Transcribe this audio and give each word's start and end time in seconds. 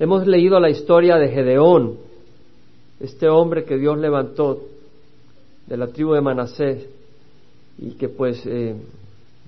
Hemos 0.00 0.28
leído 0.28 0.60
la 0.60 0.70
historia 0.70 1.16
de 1.16 1.28
Gedeón, 1.28 1.96
este 3.00 3.28
hombre 3.28 3.64
que 3.64 3.76
Dios 3.76 3.98
levantó 3.98 4.62
de 5.66 5.76
la 5.76 5.88
tribu 5.88 6.12
de 6.12 6.20
Manasés 6.20 6.86
y 7.78 7.90
que 7.92 8.08
pues 8.08 8.40
eh, 8.46 8.76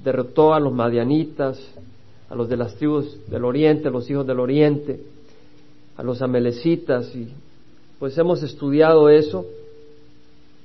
derrotó 0.03 0.53
a 0.53 0.59
los 0.59 0.73
madianitas, 0.73 1.61
a 2.29 2.35
los 2.35 2.49
de 2.49 2.57
las 2.57 2.75
tribus 2.75 3.17
del 3.31 3.45
oriente, 3.45 3.91
los 3.91 4.11
hijos 4.11 4.27
del 4.27 4.41
oriente, 4.41 4.99
a 5.97 6.03
los 6.03 6.21
amelecitas 6.21 7.15
y 7.15 7.29
pues 8.01 8.19
hemos 8.19 8.43
estudiado 8.43 9.09
eso 9.09 9.47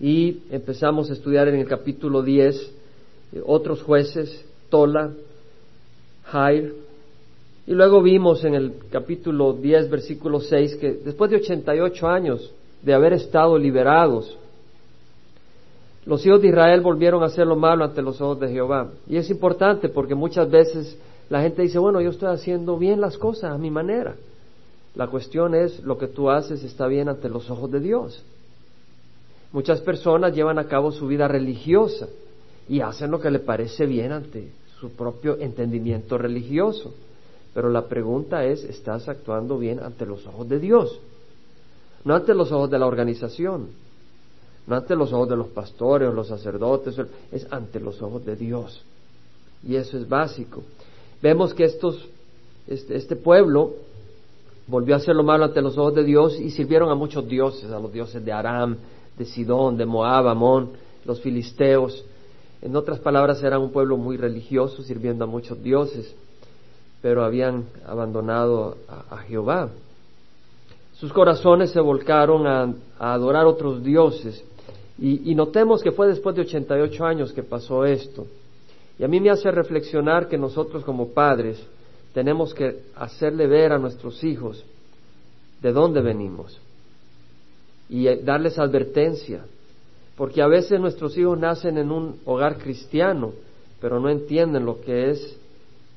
y 0.01 0.39
empezamos 0.49 1.11
a 1.11 1.13
estudiar 1.13 1.47
en 1.47 1.59
el 1.59 1.67
capítulo 1.67 2.23
10 2.23 2.55
eh, 3.33 3.41
otros 3.45 3.83
jueces, 3.83 4.45
Tola, 4.69 5.11
Jair, 6.23 6.73
y 7.67 7.73
luego 7.73 8.01
vimos 8.01 8.43
en 8.43 8.53
el 8.53 8.73
capítulo 8.91 9.53
10, 9.53 9.89
versículo 9.89 10.39
6, 10.39 10.75
que 10.75 10.93
después 10.93 11.31
de 11.31 11.37
88 11.37 12.07
años 12.07 12.53
de 12.83 12.93
haber 12.93 13.13
estado 13.13 13.57
liberados, 13.57 14.37
los 16.05 16.23
hijos 16.23 16.41
de 16.41 16.49
Israel 16.49 16.81
volvieron 16.81 17.23
a 17.23 17.27
hacer 17.27 17.47
lo 17.47 17.55
malo 17.55 17.83
ante 17.83 18.03
los 18.03 18.21
ojos 18.21 18.39
de 18.39 18.49
Jehová. 18.49 18.91
Y 19.07 19.17
es 19.17 19.29
importante 19.31 19.89
porque 19.89 20.13
muchas 20.13 20.49
veces 20.49 20.95
la 21.29 21.41
gente 21.41 21.63
dice, 21.63 21.79
bueno, 21.79 21.99
yo 22.01 22.11
estoy 22.11 22.29
haciendo 22.29 22.77
bien 22.77 23.01
las 23.01 23.17
cosas 23.17 23.51
a 23.51 23.57
mi 23.57 23.71
manera. 23.71 24.15
La 24.93 25.07
cuestión 25.07 25.55
es, 25.55 25.83
lo 25.83 25.97
que 25.97 26.07
tú 26.07 26.29
haces 26.29 26.63
está 26.63 26.85
bien 26.85 27.09
ante 27.09 27.29
los 27.29 27.49
ojos 27.49 27.71
de 27.71 27.79
Dios. 27.79 28.23
Muchas 29.51 29.81
personas 29.81 30.35
llevan 30.35 30.59
a 30.59 30.67
cabo 30.67 30.91
su 30.91 31.07
vida 31.07 31.27
religiosa 31.27 32.07
y 32.69 32.81
hacen 32.81 33.09
lo 33.09 33.19
que 33.19 33.31
le 33.31 33.39
parece 33.39 33.87
bien 33.87 34.11
ante 34.11 34.49
su 34.79 34.91
propio 34.91 35.39
entendimiento 35.39 36.19
religioso. 36.19 36.93
Pero 37.55 37.69
la 37.69 37.87
pregunta 37.87 38.43
es, 38.43 38.65
¿estás 38.65 39.07
actuando 39.07 39.57
bien 39.57 39.79
ante 39.79 40.05
los 40.05 40.27
ojos 40.27 40.47
de 40.49 40.59
Dios? 40.59 40.99
No 42.03 42.13
ante 42.13 42.33
los 42.33 42.51
ojos 42.51 42.69
de 42.69 42.77
la 42.77 42.85
organización, 42.85 43.69
no 44.67 44.75
ante 44.75 44.93
los 44.93 45.13
ojos 45.13 45.29
de 45.29 45.37
los 45.37 45.47
pastores 45.47 46.09
o 46.09 46.11
los 46.11 46.27
sacerdotes, 46.27 46.99
es 47.31 47.47
ante 47.49 47.79
los 47.79 48.01
ojos 48.01 48.25
de 48.25 48.35
Dios. 48.35 48.83
Y 49.63 49.77
eso 49.77 49.97
es 49.97 50.07
básico. 50.07 50.63
Vemos 51.21 51.53
que 51.53 51.63
estos, 51.63 52.05
este, 52.67 52.97
este 52.97 53.15
pueblo 53.15 53.75
volvió 54.67 54.93
a 54.93 54.97
hacer 54.97 55.15
lo 55.15 55.23
malo 55.23 55.45
ante 55.45 55.61
los 55.61 55.77
ojos 55.77 55.95
de 55.95 56.03
Dios 56.03 56.37
y 56.37 56.51
sirvieron 56.51 56.89
a 56.89 56.95
muchos 56.95 57.25
dioses, 57.25 57.71
a 57.71 57.79
los 57.79 57.93
dioses 57.93 58.23
de 58.25 58.33
Aram, 58.33 58.75
de 59.17 59.23
Sidón, 59.23 59.77
de 59.77 59.85
Moab, 59.85 60.27
Amón, 60.27 60.71
los 61.05 61.21
filisteos. 61.21 62.03
En 62.61 62.75
otras 62.75 62.99
palabras, 62.99 63.41
eran 63.43 63.61
un 63.61 63.71
pueblo 63.71 63.95
muy 63.95 64.17
religioso, 64.17 64.83
sirviendo 64.83 65.23
a 65.23 65.27
muchos 65.27 65.63
dioses 65.63 66.13
pero 67.05 67.23
habían 67.23 67.65
abandonado 67.85 68.77
a, 68.87 69.17
Jehová. 69.17 69.69
Sus 70.93 71.13
corazones 71.13 71.69
se 71.69 71.79
volcaron 71.79 72.47
a, 72.47 72.73
adorar 72.97 73.45
otros 73.45 73.83
dioses. 73.83 74.43
Y, 74.97 75.31
y, 75.31 75.35
notemos 75.35 75.83
que 75.83 75.91
fue 75.91 76.07
después 76.07 76.35
de 76.35 76.41
88 76.41 77.05
años 77.05 77.31
que 77.31 77.43
pasó 77.43 77.85
esto. 77.85 78.25
Y 78.97 79.03
a 79.03 79.07
mí 79.07 79.19
me 79.19 79.29
hace 79.29 79.51
reflexionar 79.51 80.27
que 80.27 80.35
nosotros 80.35 80.83
como 80.83 81.09
padres 81.09 81.63
tenemos 82.11 82.55
que 82.55 82.79
hacerle 82.95 83.45
ver 83.45 83.71
a 83.71 83.77
nuestros 83.77 84.23
hijos 84.23 84.65
de 85.61 85.71
dónde 85.71 86.01
venimos 86.01 86.59
y 87.87 88.07
darles 88.15 88.57
advertencia. 88.57 89.45
Porque 90.17 90.41
a 90.41 90.47
veces 90.47 90.79
nuestros 90.79 91.15
hijos 91.19 91.37
nacen 91.37 91.77
en 91.77 91.91
un 91.91 92.19
hogar 92.25 92.57
cristiano, 92.57 93.33
pero 93.79 93.99
no 93.99 94.09
entienden 94.09 94.65
lo 94.65 94.81
que 94.81 95.11
es 95.11 95.37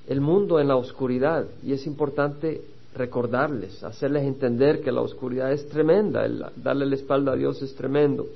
el 0.09 0.23
mundo 0.23 0.59
en 0.59 0.69
la 0.69 0.77
oscuridad 0.77 1.47
y 1.63 1.73
es 1.73 1.87
importante 1.87 2.63
recordarles, 2.95 3.85
hacerles 3.85 4.25
entender 4.25 4.81
que 4.81 4.91
la 4.91 5.03
oscuridad 5.03 5.53
es 5.53 5.69
tremenda, 5.69 6.25
el 6.25 6.43
darle 6.57 6.87
la 6.87 6.95
espalda 6.95 7.33
a 7.33 7.37
Dios 7.37 7.61
es 7.61 7.75
tremendo. 7.75 8.27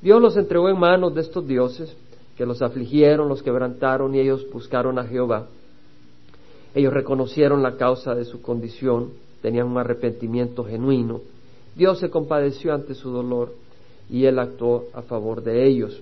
Dios 0.00 0.22
los 0.22 0.36
entregó 0.36 0.68
en 0.68 0.78
manos 0.78 1.14
de 1.14 1.22
estos 1.22 1.46
dioses 1.46 1.94
que 2.36 2.46
los 2.46 2.62
afligieron, 2.62 3.28
los 3.28 3.42
quebrantaron 3.42 4.14
y 4.14 4.20
ellos 4.20 4.46
buscaron 4.52 4.98
a 4.98 5.04
Jehová. 5.04 5.46
Ellos 6.74 6.92
reconocieron 6.92 7.60
la 7.62 7.76
causa 7.76 8.14
de 8.14 8.24
su 8.24 8.40
condición, 8.40 9.10
tenían 9.42 9.66
un 9.66 9.78
arrepentimiento 9.78 10.64
genuino. 10.64 11.20
Dios 11.74 11.98
se 11.98 12.08
compadeció 12.08 12.72
ante 12.72 12.94
su 12.94 13.10
dolor 13.10 13.52
y 14.08 14.26
él 14.26 14.38
actuó 14.38 14.86
a 14.94 15.02
favor 15.02 15.42
de 15.42 15.66
ellos. 15.66 16.00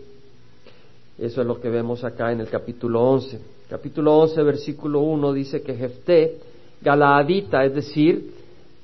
Eso 1.18 1.40
es 1.40 1.46
lo 1.46 1.60
que 1.60 1.70
vemos 1.70 2.04
acá 2.04 2.30
en 2.30 2.40
el 2.40 2.48
capítulo 2.48 3.02
11 3.02 3.57
capítulo 3.68 4.16
11, 4.18 4.42
versículo 4.42 5.00
1 5.00 5.32
dice 5.32 5.62
que 5.62 5.74
Jefté, 5.74 6.38
Galaadita, 6.80 7.64
es 7.64 7.74
decir, 7.74 8.32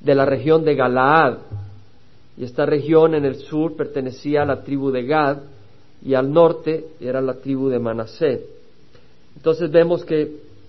de 0.00 0.14
la 0.14 0.26
región 0.26 0.64
de 0.64 0.74
Galaad, 0.74 1.38
y 2.36 2.44
esta 2.44 2.66
región 2.66 3.14
en 3.14 3.24
el 3.24 3.36
sur 3.36 3.76
pertenecía 3.76 4.42
a 4.42 4.46
la 4.46 4.62
tribu 4.62 4.90
de 4.90 5.06
Gad 5.06 5.38
y 6.04 6.14
al 6.14 6.32
norte 6.32 6.86
era 7.00 7.20
la 7.20 7.34
tribu 7.34 7.68
de 7.68 7.78
Manasé. 7.78 8.44
Entonces 9.36 9.70
vemos 9.70 10.04
que 10.04 10.22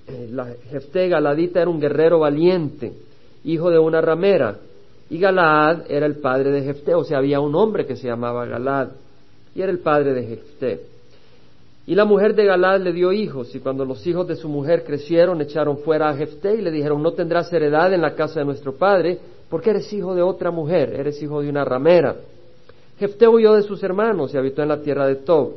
eh, 0.07 0.29
la 0.31 0.53
Jefté 0.69 1.09
Galadita 1.09 1.61
era 1.61 1.69
un 1.69 1.79
guerrero 1.79 2.19
valiente, 2.19 2.93
hijo 3.43 3.69
de 3.69 3.79
una 3.79 3.99
ramera, 3.99 4.57
y 5.09 5.19
Galaad 5.19 5.91
era 5.91 6.05
el 6.05 6.15
padre 6.15 6.51
de 6.51 6.61
Jefté, 6.61 6.95
o 6.95 7.03
sea, 7.03 7.17
había 7.17 7.39
un 7.39 7.53
hombre 7.55 7.85
que 7.85 7.95
se 7.95 8.07
llamaba 8.07 8.45
Galad, 8.45 8.89
y 9.53 9.61
era 9.61 9.71
el 9.71 9.79
padre 9.79 10.13
de 10.13 10.23
Jefté. 10.23 10.94
Y 11.87 11.93
la 11.93 12.05
mujer 12.05 12.33
de 12.33 12.45
Galad 12.45 12.81
le 12.81 12.91
dio 12.93 13.11
hijos, 13.11 13.53
y 13.53 13.59
cuando 13.59 13.85
los 13.85 14.05
hijos 14.07 14.27
de 14.27 14.35
su 14.35 14.49
mujer 14.49 14.83
crecieron, 14.83 15.39
echaron 15.41 15.77
fuera 15.77 16.09
a 16.09 16.15
Jefté 16.15 16.55
y 16.55 16.61
le 16.61 16.71
dijeron, 16.71 17.03
no 17.03 17.11
tendrás 17.11 17.53
heredad 17.53 17.93
en 17.93 18.01
la 18.01 18.15
casa 18.15 18.39
de 18.39 18.45
nuestro 18.45 18.73
padre, 18.73 19.19
porque 19.49 19.69
eres 19.69 19.93
hijo 19.93 20.15
de 20.15 20.23
otra 20.23 20.49
mujer, 20.49 20.93
eres 20.93 21.21
hijo 21.21 21.41
de 21.41 21.49
una 21.49 21.63
ramera. 21.63 22.15
Jefté 22.97 23.27
huyó 23.27 23.53
de 23.53 23.61
sus 23.61 23.83
hermanos 23.83 24.33
y 24.33 24.37
habitó 24.37 24.63
en 24.63 24.69
la 24.69 24.81
tierra 24.81 25.05
de 25.05 25.17
Tob, 25.17 25.51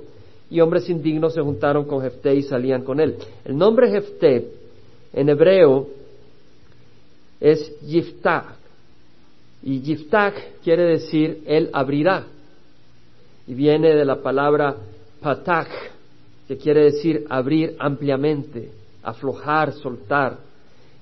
y 0.50 0.61
hombres 0.61 0.91
indignos 0.91 1.33
se 1.33 1.41
juntaron 1.41 1.87
con 1.87 2.03
Jefté 2.03 2.34
y 2.34 2.43
salían 2.43 2.83
con 2.83 3.00
él. 3.00 3.17
El 3.44 3.56
nombre 3.56 3.91
Jefté 3.91 4.50
en 5.15 5.31
hebreo 5.31 5.87
es 7.41 7.81
Yiftach, 7.81 8.56
y 9.62 9.81
Yiftach 9.81 10.34
quiere 10.62 10.84
decir 10.84 11.43
él 11.47 11.71
abrirá, 11.72 12.27
y 13.47 13.55
viene 13.55 13.94
de 13.94 14.05
la 14.05 14.17
palabra 14.17 14.77
patach, 15.22 15.69
que 16.48 16.56
quiere 16.56 16.84
decir 16.84 17.26
abrir 17.28 17.76
ampliamente, 17.78 18.70
aflojar, 19.03 19.75
soltar. 19.75 20.38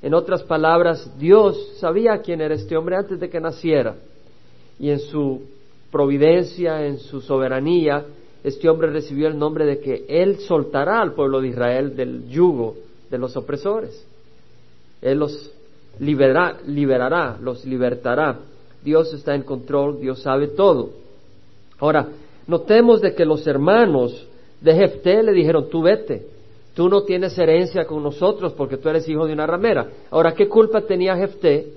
En 0.03 0.13
otras 0.13 0.43
palabras, 0.43 1.17
Dios 1.19 1.79
sabía 1.79 2.19
quién 2.19 2.41
era 2.41 2.55
este 2.55 2.77
hombre 2.77 2.97
antes 2.97 3.19
de 3.21 3.31
que 3.31 3.41
naciera 3.41 3.95
y 4.79 4.91
en 4.91 4.99
su 4.99 5.43
providencia, 5.91 6.85
en 6.85 6.99
su 6.99 7.21
soberanía, 7.21 8.05
este 8.45 8.69
hombre 8.69 8.91
recibió 8.91 9.29
el 9.29 9.39
nombre 9.39 9.65
de 9.65 9.81
que 9.81 10.05
Él 10.09 10.39
soltará 10.41 11.01
al 11.01 11.15
pueblo 11.15 11.41
de 11.41 11.49
Israel 11.49 11.97
del 11.97 12.29
yugo 12.29 12.77
de 13.11 13.19
los 13.19 13.37
opresores. 13.37 14.07
Él 15.01 15.19
los 15.19 15.53
liberará, 15.99 16.59
liberará, 16.67 17.39
los 17.41 17.65
libertará. 17.65 18.39
Dios 18.85 19.13
está 19.15 19.35
en 19.35 19.43
control, 19.43 20.01
Dios 20.01 20.23
sabe 20.23 20.49
todo. 20.49 20.91
Ahora, 21.79 22.09
notemos 22.47 23.01
de 23.01 23.15
que 23.15 23.25
los 23.25 23.47
hermanos 23.47 24.29
de 24.67 24.75
Jefté 24.75 25.23
le 25.23 25.33
dijeron, 25.33 25.69
tú 25.71 25.81
vete, 25.81 26.27
tú 26.75 26.89
no 26.89 27.03
tienes 27.03 27.39
herencia 27.39 27.85
con 27.85 28.03
nosotros 28.03 28.53
porque 28.55 28.77
tú 28.77 28.89
eres 28.89 29.09
hijo 29.09 29.25
de 29.25 29.33
una 29.33 29.47
ramera. 29.47 29.87
Ahora, 30.11 30.35
¿qué 30.35 30.49
culpa 30.49 30.81
tenía 30.81 31.17
Jefté 31.17 31.69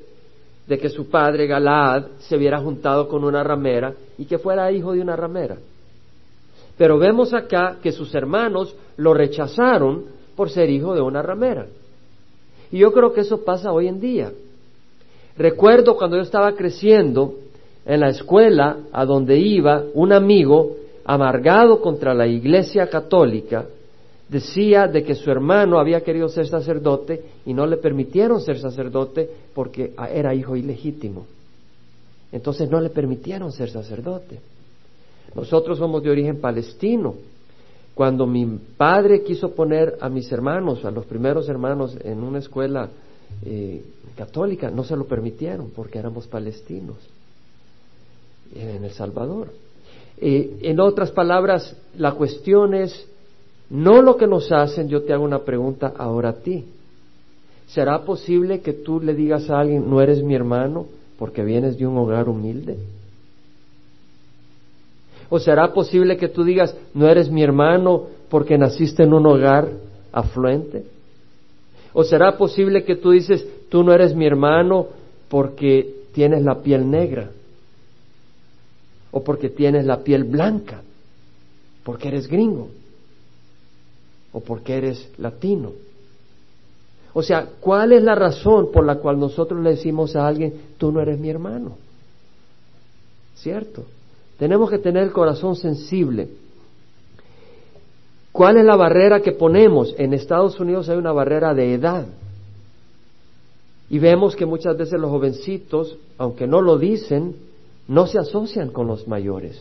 de 0.66 0.80
que 0.80 0.90
su 0.90 1.08
padre 1.08 1.46
Galaad 1.46 2.06
se 2.18 2.36
hubiera 2.36 2.60
juntado 2.60 3.08
con 3.08 3.24
una 3.24 3.44
ramera 3.44 3.94
y 4.18 4.26
que 4.26 4.40
fuera 4.40 4.72
hijo 4.72 4.94
de 4.94 5.02
una 5.02 5.16
ramera? 5.16 5.58
Pero 6.80 6.98
vemos 6.98 7.32
acá 7.32 7.78
que 7.80 7.92
sus 7.92 8.16
hermanos 8.16 8.76
lo 8.98 9.14
rechazaron 9.14 10.06
por 10.36 10.50
ser 10.50 10.72
hijo 10.72 10.96
de 10.96 11.02
una 11.02 11.22
ramera. 11.22 11.68
Y 12.72 12.80
yo 12.80 12.92
creo 12.92 13.14
que 13.14 13.22
eso 13.22 13.46
pasa 13.46 13.72
hoy 13.72 13.88
en 13.88 14.00
día. 14.00 14.32
Recuerdo 15.38 15.96
cuando 15.96 16.18
yo 16.18 16.24
estaba 16.24 16.54
creciendo 16.54 17.36
en 17.86 18.00
la 18.00 18.10
escuela 18.10 18.78
a 18.92 19.06
donde 19.06 19.38
iba, 19.38 19.84
un 19.94 20.12
amigo 20.12 20.76
amargado 21.06 21.82
contra 21.82 22.14
la 22.14 22.28
Iglesia 22.28 22.90
católica, 22.90 23.66
decía 24.30 24.88
de 24.88 25.04
que 25.04 25.16
su 25.16 25.30
hermano 25.32 25.80
había 25.80 26.02
querido 26.02 26.30
ser 26.30 26.48
sacerdote 26.48 27.24
y 27.46 27.54
no 27.54 27.66
le 27.66 27.78
permitieron 27.78 28.40
ser 28.42 28.60
sacerdote 28.60 29.30
porque 29.54 29.94
era 30.14 30.34
hijo 30.36 30.56
ilegítimo. 30.56 31.26
Entonces 32.32 32.70
no 32.70 32.80
le 32.80 32.90
permitieron 32.90 33.52
ser 33.52 33.72
sacerdote. 33.72 34.40
Nosotros 35.36 35.78
somos 35.78 36.04
de 36.04 36.12
origen 36.12 36.40
palestino. 36.40 37.16
Cuando 37.96 38.26
mi 38.26 38.46
padre 38.78 39.24
quiso 39.24 39.54
poner 39.54 39.98
a 40.00 40.10
mis 40.10 40.32
hermanos, 40.32 40.86
a 40.86 40.92
los 40.92 41.06
primeros 41.06 41.50
hermanos, 41.50 41.98
en 42.04 42.24
una 42.24 42.40
escuela 42.40 42.90
eh, 43.44 43.84
católica, 44.16 44.70
no 44.70 44.84
se 44.84 44.96
lo 44.96 45.06
permitieron 45.06 45.72
porque 45.76 46.00
éramos 46.00 46.28
palestinos 46.28 46.98
en 48.56 48.84
El 48.84 48.92
Salvador. 48.92 49.50
Eh, 50.22 50.60
en 50.62 50.80
otras 50.80 51.12
palabras, 51.12 51.76
la 51.98 52.14
cuestión 52.14 52.74
es 52.74 53.08
no 53.70 54.02
lo 54.02 54.18
que 54.18 54.28
nos 54.28 54.52
hacen, 54.52 54.90
yo 54.90 55.04
te 55.04 55.14
hago 55.14 55.24
una 55.24 55.40
pregunta 55.40 55.94
ahora 55.98 56.30
a 56.30 56.34
ti, 56.34 56.66
¿Será 57.70 58.04
posible 58.04 58.62
que 58.62 58.74
tú 58.74 59.00
le 59.00 59.14
digas 59.14 59.50
a 59.50 59.60
alguien, 59.60 59.88
no 59.90 60.02
eres 60.02 60.24
mi 60.24 60.34
hermano 60.34 60.88
porque 61.20 61.44
vienes 61.44 61.78
de 61.78 61.86
un 61.86 61.98
hogar 61.98 62.28
humilde? 62.28 62.78
¿O 65.30 65.38
será 65.38 65.72
posible 65.72 66.18
que 66.18 66.30
tú 66.30 66.44
digas, 66.44 66.76
no 66.96 67.08
eres 67.08 67.30
mi 67.30 67.44
hermano 67.44 68.08
porque 68.30 68.58
naciste 68.58 69.04
en 69.04 69.14
un 69.14 69.28
hogar 69.28 69.70
afluente? 70.12 70.86
¿O 71.94 72.04
será 72.04 72.38
posible 72.38 72.84
que 72.84 72.96
tú 72.96 73.12
dices, 73.12 73.46
tú 73.70 73.84
no 73.84 73.94
eres 73.94 74.16
mi 74.16 74.26
hermano 74.26 74.88
porque 75.28 76.08
tienes 76.12 76.44
la 76.44 76.64
piel 76.64 76.90
negra? 76.90 77.30
¿O 79.12 79.24
porque 79.24 79.50
tienes 79.50 79.86
la 79.86 80.04
piel 80.04 80.24
blanca? 80.24 80.82
¿Porque 81.84 82.10
eres 82.10 82.28
gringo? 82.28 82.70
¿O 84.32 84.42
porque 84.42 84.76
eres 84.76 85.10
latino? 85.18 85.72
O 87.14 87.24
sea, 87.24 87.48
¿cuál 87.60 87.94
es 87.94 88.04
la 88.04 88.16
razón 88.16 88.72
por 88.72 88.86
la 88.86 88.96
cual 88.96 89.20
nosotros 89.20 89.62
le 89.64 89.72
decimos 89.72 90.16
a 90.16 90.28
alguien, 90.28 90.54
tú 90.78 90.92
no 90.92 91.02
eres 91.02 91.20
mi 91.20 91.30
hermano? 91.30 91.78
¿Cierto? 93.36 93.86
Tenemos 94.38 94.70
que 94.70 94.78
tener 94.78 95.04
el 95.04 95.12
corazón 95.12 95.56
sensible. 95.56 96.30
¿Cuál 98.32 98.58
es 98.58 98.66
la 98.66 98.76
barrera 98.76 99.22
que 99.22 99.32
ponemos? 99.32 99.96
En 99.98 100.14
Estados 100.14 100.60
Unidos 100.60 100.88
hay 100.88 100.98
una 100.98 101.12
barrera 101.12 101.54
de 101.54 101.74
edad. 101.74 102.06
Y 103.90 103.98
vemos 103.98 104.36
que 104.36 104.46
muchas 104.46 104.78
veces 104.78 105.00
los 105.00 105.10
jovencitos, 105.10 105.98
aunque 106.18 106.46
no 106.46 106.62
lo 106.62 106.78
dicen, 106.78 107.36
no 107.90 108.06
se 108.06 108.20
asocian 108.20 108.70
con 108.70 108.88
los 108.88 109.08
mayores. 109.08 109.60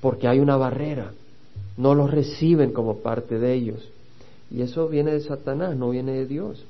Porque 0.00 0.28
hay 0.28 0.38
una 0.38 0.56
barrera. 0.56 1.10
No 1.76 1.94
los 1.94 2.10
reciben 2.10 2.72
como 2.72 2.98
parte 2.98 3.38
de 3.38 3.52
ellos. 3.52 3.88
Y 4.48 4.62
eso 4.62 4.88
viene 4.88 5.12
de 5.12 5.20
Satanás, 5.20 5.76
no 5.76 5.90
viene 5.90 6.12
de 6.12 6.26
Dios. 6.26 6.64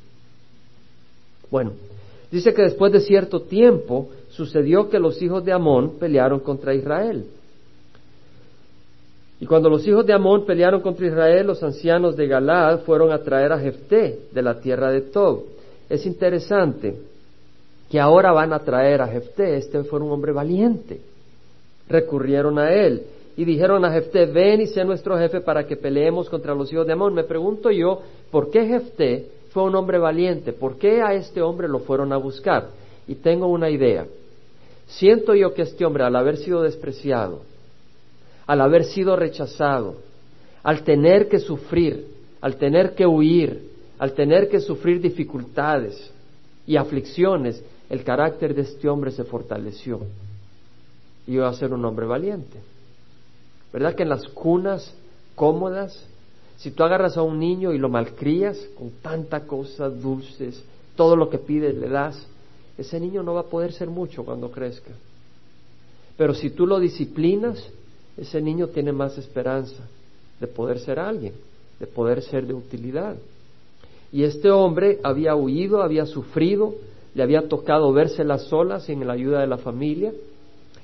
Bueno, 1.50 1.73
dice 2.31 2.55
que 2.55 2.62
después 2.62 2.91
de 2.91 3.00
cierto 3.00 3.43
tiempo 3.43 4.09
sucedió 4.31 4.89
que 4.89 4.99
los 4.99 5.21
hijos 5.21 5.44
de 5.44 5.53
Amón 5.53 5.99
pelearon 6.00 6.41
contra 6.41 6.75
Israel. 6.75 7.27
Y 9.41 9.47
cuando 9.47 9.69
los 9.69 9.87
hijos 9.87 10.06
de 10.06 10.15
Amón 10.15 10.47
pelearon 10.47 10.81
contra 10.81 11.06
Israel, 11.06 11.49
los 11.49 11.62
ancianos 11.62 12.17
de 12.17 12.29
Galaad 12.29 12.81
fueron 12.85 13.12
a 13.12 13.19
traer 13.19 13.53
a 13.53 13.59
Jefté 13.59 14.21
de 14.33 14.43
la 14.43 14.59
tierra 14.59 14.91
de 14.91 15.03
Tob. 15.03 15.43
Es 15.91 16.06
interesante 16.06 17.12
que 17.93 18.00
ahora 18.00 18.33
van 18.33 18.55
a 18.55 18.61
traer 18.61 19.03
a 19.03 19.06
Jefté. 19.06 19.59
Este 19.59 19.85
fue 19.85 20.00
un 20.00 20.11
hombre 20.11 20.33
valiente. 20.33 20.99
Recurrieron 21.91 22.59
a 22.59 22.73
él 22.73 23.03
y 23.37 23.44
dijeron 23.44 23.85
a 23.85 23.93
Jefté, 23.93 24.25
ven 24.25 24.62
y 24.62 24.67
sé 24.67 24.83
nuestro 24.83 25.19
jefe 25.19 25.43
para 25.43 25.67
que 25.67 25.77
peleemos 25.77 26.31
contra 26.31 26.55
los 26.55 26.73
hijos 26.73 26.87
de 26.87 26.94
Amón. 26.94 27.12
Me 27.12 27.25
pregunto 27.25 27.71
yo, 27.71 28.00
¿por 28.31 28.50
qué 28.50 28.65
Jefté 28.65 29.27
fue 29.50 29.65
un 29.65 29.75
hombre 29.75 29.99
valiente? 29.99 30.55
¿Por 30.55 30.79
qué 30.79 31.03
a 31.03 31.12
este 31.12 31.43
hombre 31.43 31.69
lo 31.69 31.81
fueron 31.81 32.15
a 32.15 32.17
buscar? 32.17 32.69
Y 33.06 33.17
tengo 33.17 33.47
una 33.49 33.69
idea. 33.69 34.06
Siento 34.87 35.35
yo 35.35 35.53
que 35.53 35.61
este 35.61 35.85
hombre, 35.85 36.05
al 36.05 36.17
haber 36.17 36.38
sido 36.38 36.62
despreciado, 36.62 37.43
al 38.47 38.62
haber 38.62 38.85
sido 38.85 39.17
rechazado, 39.17 39.97
al 40.62 40.83
tener 40.83 41.29
que 41.29 41.41
sufrir, 41.41 42.06
al 42.41 42.56
tener 42.56 42.95
que 42.95 43.06
huir, 43.06 43.69
al 43.99 44.15
tener 44.15 44.49
que 44.49 44.61
sufrir 44.61 44.99
dificultades 44.99 46.11
y 46.67 46.77
aflicciones, 46.77 47.62
el 47.93 48.05
carácter 48.05 48.55
de 48.55 48.62
este 48.62 48.89
hombre 48.89 49.11
se 49.11 49.23
fortaleció 49.23 50.00
y 51.27 51.35
iba 51.35 51.47
a 51.47 51.53
ser 51.53 51.75
un 51.75 51.85
hombre 51.85 52.06
valiente. 52.06 52.59
¿Verdad 53.71 53.94
que 53.94 54.05
en 54.05 54.09
las 54.09 54.27
cunas 54.29 54.94
cómodas, 55.35 56.03
si 56.56 56.71
tú 56.71 56.85
agarras 56.85 57.19
a 57.19 57.23
un 57.23 57.39
niño 57.39 57.71
y 57.71 57.77
lo 57.77 57.91
malcrías 57.91 58.59
con 58.79 58.93
tanta 59.03 59.41
cosa 59.41 59.91
dulces, 59.91 60.65
todo 60.97 61.17
lo 61.17 61.29
que 61.29 61.37
pides 61.37 61.75
le 61.77 61.91
das, 61.91 62.27
ese 62.79 62.99
niño 62.99 63.23
no 63.23 63.35
va 63.35 63.41
a 63.41 63.50
poder 63.50 63.75
ser 63.75 63.91
mucho 63.91 64.25
cuando 64.25 64.50
crezca. 64.50 64.93
Pero 66.17 66.33
si 66.33 66.49
tú 66.49 66.67
lo 66.67 66.81
disciplinas, 66.81 67.62
ese 68.17 68.41
niño 68.41 68.69
tiene 68.69 68.93
más 68.93 69.19
esperanza 69.19 69.83
de 70.41 70.47
poder 70.47 70.79
ser 70.79 70.99
alguien, 70.99 71.35
de 71.79 71.87
poder 71.87 72.23
ser 72.23 72.47
de 72.47 72.55
utilidad. 72.55 73.17
Y 74.11 74.25
este 74.25 74.50
hombre 74.50 74.99
había 75.03 75.37
huido, 75.37 75.83
había 75.83 76.06
sufrido, 76.06 76.75
le 77.14 77.23
había 77.23 77.49
tocado 77.49 77.93
verse 77.93 78.25
las 78.25 78.43
solas 78.44 78.85
sin 78.85 79.06
la 79.06 79.12
ayuda 79.12 79.41
de 79.41 79.47
la 79.47 79.59
familia, 79.59 80.12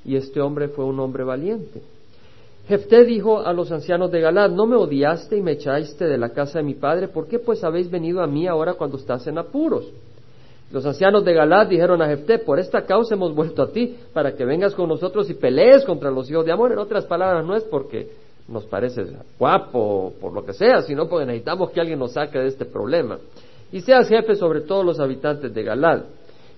y 0.05 0.17
este 0.17 0.41
hombre 0.41 0.69
fue 0.69 0.85
un 0.85 1.01
hombre 1.01 1.25
valiente. 1.25 1.83
Jefté 2.69 3.05
dijo 3.05 3.41
a 3.41 3.53
los 3.55 3.73
ancianos 3.73 4.11
de 4.11 4.21
Galad, 4.21 4.51
no 4.51 4.67
me 4.67 4.77
odiaste 4.77 5.37
y 5.37 5.43
me 5.43 5.53
echaste 5.53 6.05
de 6.05 6.19
la 6.19 6.31
casa 6.31 6.59
de 6.59 6.65
mi 6.65 6.75
padre, 6.75 7.09
¿por 7.09 7.27
qué 7.27 7.39
pues 7.39 7.65
habéis 7.65 7.91
venido 7.91 8.23
a 8.23 8.27
mí 8.27 8.47
ahora 8.47 8.75
cuando 8.75 8.99
estás 8.99 9.27
en 9.27 9.39
apuros? 9.39 9.87
Los 10.71 10.85
ancianos 10.85 11.25
de 11.25 11.33
Galad 11.33 11.67
dijeron 11.67 12.03
a 12.03 12.09
Jefté, 12.09 12.41
por 12.41 12.59
esta 12.59 12.85
causa 12.85 13.15
hemos 13.15 13.35
vuelto 13.35 13.63
a 13.63 13.73
ti, 13.73 13.97
para 14.13 14.35
que 14.37 14.45
vengas 14.45 14.75
con 14.75 14.87
nosotros 14.87 15.31
y 15.31 15.35
pelees 15.35 15.83
contra 15.87 16.11
los 16.11 16.31
hijos 16.31 16.45
de 16.45 16.53
Amor. 16.53 16.73
En 16.73 16.79
otras 16.79 17.07
palabras, 17.07 17.43
no 17.47 17.57
es 17.57 17.65
porque 17.65 18.11
nos 18.49 18.67
parece 18.67 19.07
guapo 19.39 20.13
por 20.21 20.35
lo 20.35 20.45
que 20.45 20.53
sea, 20.53 20.83
sino 20.83 21.09
porque 21.09 21.25
necesitamos 21.25 21.71
que 21.71 21.81
alguien 21.81 21.99
nos 21.99 22.13
saque 22.13 22.39
de 22.39 22.49
este 22.49 22.67
problema. 22.67 23.19
Y 23.73 23.81
seas 23.81 24.09
jefe 24.09 24.35
sobre 24.35 24.61
todos 24.61 24.85
los 24.85 25.01
habitantes 25.01 25.55
de 25.55 25.63
Galad. 25.63 26.03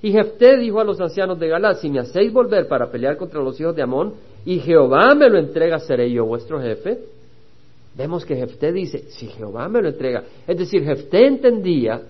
Y 0.02 0.12
Jefté 0.12 0.56
dijo 0.56 0.80
a 0.80 0.84
los 0.84 1.00
ancianos 1.00 1.38
de 1.38 1.48
Galad, 1.48 1.76
si 1.76 1.90
me 1.90 2.00
hacéis 2.00 2.32
volver 2.32 2.66
para 2.68 2.90
pelear 2.90 3.16
contra 3.16 3.42
los 3.42 3.60
hijos 3.60 3.76
de 3.76 3.82
Amón, 3.82 4.14
y 4.44 4.58
Jehová 4.60 5.14
me 5.14 5.28
lo 5.28 5.38
entrega, 5.38 5.78
seré 5.78 6.10
yo 6.10 6.24
vuestro 6.24 6.60
jefe. 6.60 6.98
Vemos 7.94 8.24
que 8.24 8.36
Jefté 8.36 8.72
dice, 8.72 9.10
si 9.10 9.26
Jehová 9.26 9.68
me 9.68 9.82
lo 9.82 9.88
entrega. 9.88 10.22
Es 10.46 10.56
decir, 10.56 10.84
Jefté 10.84 11.26
entendía 11.26 12.00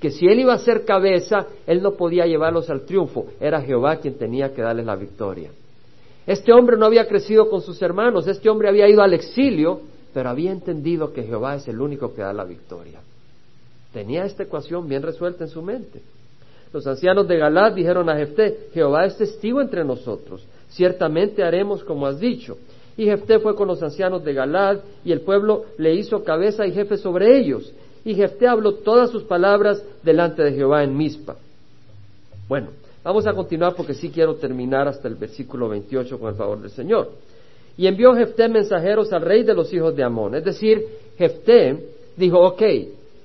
que 0.00 0.10
si 0.10 0.26
él 0.26 0.40
iba 0.40 0.52
a 0.52 0.58
ser 0.58 0.84
cabeza, 0.84 1.46
él 1.66 1.82
no 1.82 1.92
podía 1.94 2.26
llevarlos 2.26 2.70
al 2.70 2.82
triunfo, 2.82 3.26
era 3.40 3.62
Jehová 3.62 3.96
quien 3.96 4.14
tenía 4.14 4.52
que 4.52 4.62
darles 4.62 4.86
la 4.86 4.96
victoria. 4.96 5.50
Este 6.26 6.52
hombre 6.52 6.76
no 6.76 6.86
había 6.86 7.08
crecido 7.08 7.48
con 7.50 7.60
sus 7.60 7.80
hermanos, 7.82 8.28
este 8.28 8.48
hombre 8.48 8.68
había 8.68 8.88
ido 8.88 9.02
al 9.02 9.14
exilio, 9.14 9.80
pero 10.12 10.28
había 10.28 10.52
entendido 10.52 11.12
que 11.12 11.22
Jehová 11.22 11.56
es 11.56 11.66
el 11.68 11.80
único 11.80 12.14
que 12.14 12.22
da 12.22 12.32
la 12.32 12.44
victoria. 12.44 13.00
Tenía 13.92 14.24
esta 14.24 14.44
ecuación 14.44 14.88
bien 14.88 15.02
resuelta 15.02 15.44
en 15.44 15.50
su 15.50 15.62
mente. 15.62 16.00
Los 16.74 16.88
ancianos 16.88 17.28
de 17.28 17.38
Galad 17.38 17.72
dijeron 17.72 18.10
a 18.10 18.16
Jefté, 18.16 18.66
Jehová 18.74 19.06
es 19.06 19.16
testigo 19.16 19.60
entre 19.60 19.84
nosotros, 19.84 20.44
ciertamente 20.70 21.44
haremos 21.44 21.84
como 21.84 22.04
has 22.04 22.18
dicho. 22.18 22.58
Y 22.96 23.04
Jefté 23.04 23.38
fue 23.38 23.54
con 23.54 23.68
los 23.68 23.80
ancianos 23.80 24.24
de 24.24 24.34
Galad, 24.34 24.78
y 25.04 25.12
el 25.12 25.20
pueblo 25.20 25.66
le 25.78 25.94
hizo 25.94 26.24
cabeza 26.24 26.66
y 26.66 26.72
jefe 26.72 26.96
sobre 26.96 27.38
ellos. 27.38 27.72
Y 28.04 28.16
Jefté 28.16 28.48
habló 28.48 28.74
todas 28.74 29.10
sus 29.10 29.22
palabras 29.22 29.84
delante 30.02 30.42
de 30.42 30.52
Jehová 30.52 30.82
en 30.82 30.96
Mizpa. 30.96 31.36
Bueno, 32.48 32.70
vamos 33.04 33.24
a 33.28 33.34
continuar 33.34 33.76
porque 33.76 33.94
sí 33.94 34.10
quiero 34.10 34.34
terminar 34.34 34.88
hasta 34.88 35.06
el 35.06 35.14
versículo 35.14 35.68
28 35.68 36.18
con 36.18 36.30
el 36.30 36.34
favor 36.34 36.60
del 36.60 36.70
Señor. 36.70 37.12
Y 37.76 37.86
envió 37.86 38.14
Jefté 38.14 38.48
mensajeros 38.48 39.12
al 39.12 39.22
rey 39.22 39.44
de 39.44 39.54
los 39.54 39.72
hijos 39.72 39.94
de 39.94 40.02
Amón. 40.02 40.34
Es 40.34 40.44
decir, 40.44 40.84
Jefté 41.16 41.84
dijo, 42.16 42.40
ok, 42.40 42.62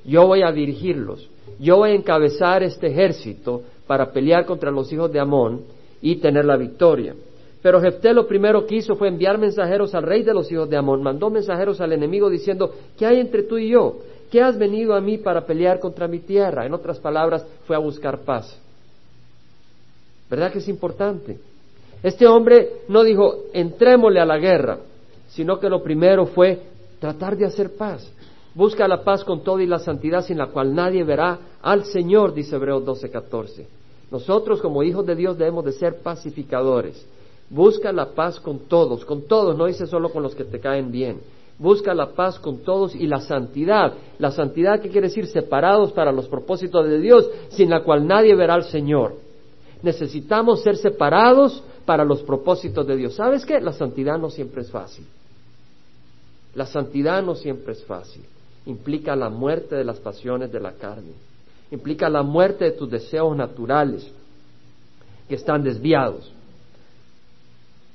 yo 0.05 0.27
voy 0.27 0.43
a 0.43 0.51
dirigirlos, 0.51 1.27
yo 1.59 1.77
voy 1.77 1.91
a 1.91 1.95
encabezar 1.95 2.63
este 2.63 2.87
ejército 2.87 3.61
para 3.87 4.11
pelear 4.11 4.45
contra 4.45 4.71
los 4.71 4.91
hijos 4.91 5.11
de 5.11 5.19
Amón 5.19 5.61
y 6.01 6.17
tener 6.17 6.45
la 6.45 6.57
victoria. 6.57 7.15
Pero 7.61 7.81
Jefté 7.81 8.13
lo 8.13 8.27
primero 8.27 8.65
que 8.65 8.75
hizo 8.75 8.95
fue 8.95 9.07
enviar 9.07 9.37
mensajeros 9.37 9.93
al 9.93 10.03
rey 10.03 10.23
de 10.23 10.33
los 10.33 10.51
hijos 10.51 10.69
de 10.69 10.77
Amón, 10.77 11.03
mandó 11.03 11.29
mensajeros 11.29 11.81
al 11.81 11.91
enemigo 11.91 12.29
diciendo, 12.29 12.73
¿qué 12.97 13.05
hay 13.05 13.19
entre 13.19 13.43
tú 13.43 13.57
y 13.57 13.69
yo? 13.69 13.97
¿Qué 14.31 14.41
has 14.41 14.57
venido 14.57 14.93
a 14.93 15.01
mí 15.01 15.17
para 15.17 15.45
pelear 15.45 15.79
contra 15.79 16.07
mi 16.07 16.19
tierra? 16.19 16.65
En 16.65 16.73
otras 16.73 16.99
palabras, 16.99 17.45
fue 17.65 17.75
a 17.75 17.79
buscar 17.79 18.19
paz. 18.19 18.57
¿Verdad 20.29 20.51
que 20.51 20.59
es 20.59 20.67
importante? 20.67 21.37
Este 22.03 22.27
hombre 22.27 22.69
no 22.87 23.03
dijo, 23.03 23.45
entrémosle 23.53 24.19
a 24.19 24.25
la 24.25 24.37
guerra, 24.37 24.77
sino 25.29 25.59
que 25.59 25.69
lo 25.69 25.81
primero 25.81 26.27
fue 26.27 26.59
tratar 26.99 27.35
de 27.35 27.45
hacer 27.45 27.75
paz. 27.75 28.09
Busca 28.55 28.87
la 28.87 29.03
paz 29.03 29.23
con 29.23 29.43
todo 29.43 29.59
y 29.59 29.67
la 29.67 29.79
santidad 29.79 30.23
sin 30.23 30.37
la 30.37 30.47
cual 30.47 30.73
nadie 30.73 31.03
verá 31.03 31.39
al 31.61 31.85
Señor, 31.85 32.33
dice 32.33 32.55
Hebreos 32.55 32.83
12:14. 32.83 33.65
Nosotros 34.11 34.61
como 34.61 34.81
hijos 34.83 35.05
de 35.05 35.15
Dios 35.15 35.37
debemos 35.37 35.65
de 35.65 35.71
ser 35.71 36.01
pacificadores. 36.01 37.05
Busca 37.49 37.91
la 37.91 38.07
paz 38.07 38.39
con 38.39 38.59
todos, 38.67 39.05
con 39.05 39.23
todos, 39.23 39.57
no 39.57 39.65
dice 39.65 39.85
solo 39.85 40.09
con 40.09 40.23
los 40.23 40.35
que 40.35 40.45
te 40.45 40.59
caen 40.59 40.91
bien. 40.91 41.19
Busca 41.57 41.93
la 41.93 42.11
paz 42.13 42.39
con 42.39 42.59
todos 42.59 42.95
y 42.95 43.05
la 43.05 43.19
santidad. 43.19 43.93
La 44.17 44.31
santidad, 44.31 44.79
¿qué 44.79 44.89
quiere 44.89 45.07
decir? 45.07 45.27
Separados 45.27 45.91
para 45.91 46.11
los 46.11 46.27
propósitos 46.27 46.87
de 46.87 46.99
Dios, 46.99 47.29
sin 47.49 47.69
la 47.69 47.83
cual 47.83 48.07
nadie 48.07 48.33
verá 48.35 48.55
al 48.55 48.63
Señor. 48.63 49.15
Necesitamos 49.81 50.61
ser 50.61 50.77
separados 50.77 51.61
para 51.85 52.05
los 52.05 52.21
propósitos 52.21 52.85
de 52.87 52.95
Dios. 52.95 53.15
¿Sabes 53.15 53.45
qué? 53.45 53.59
La 53.59 53.73
santidad 53.73 54.17
no 54.17 54.29
siempre 54.29 54.61
es 54.61 54.71
fácil. 54.71 55.05
La 56.55 56.65
santidad 56.65 57.21
no 57.21 57.35
siempre 57.35 57.73
es 57.73 57.83
fácil. 57.83 58.23
Implica 58.69 59.15
la 59.15 59.29
muerte 59.29 59.75
de 59.75 59.83
las 59.83 59.99
pasiones 59.99 60.51
de 60.51 60.59
la 60.59 60.73
carne. 60.73 61.13
Implica 61.71 62.07
la 62.07 62.21
muerte 62.21 62.65
de 62.65 62.71
tus 62.71 62.89
deseos 62.89 63.35
naturales 63.35 64.07
que 65.27 65.33
están 65.33 65.63
desviados. 65.63 66.31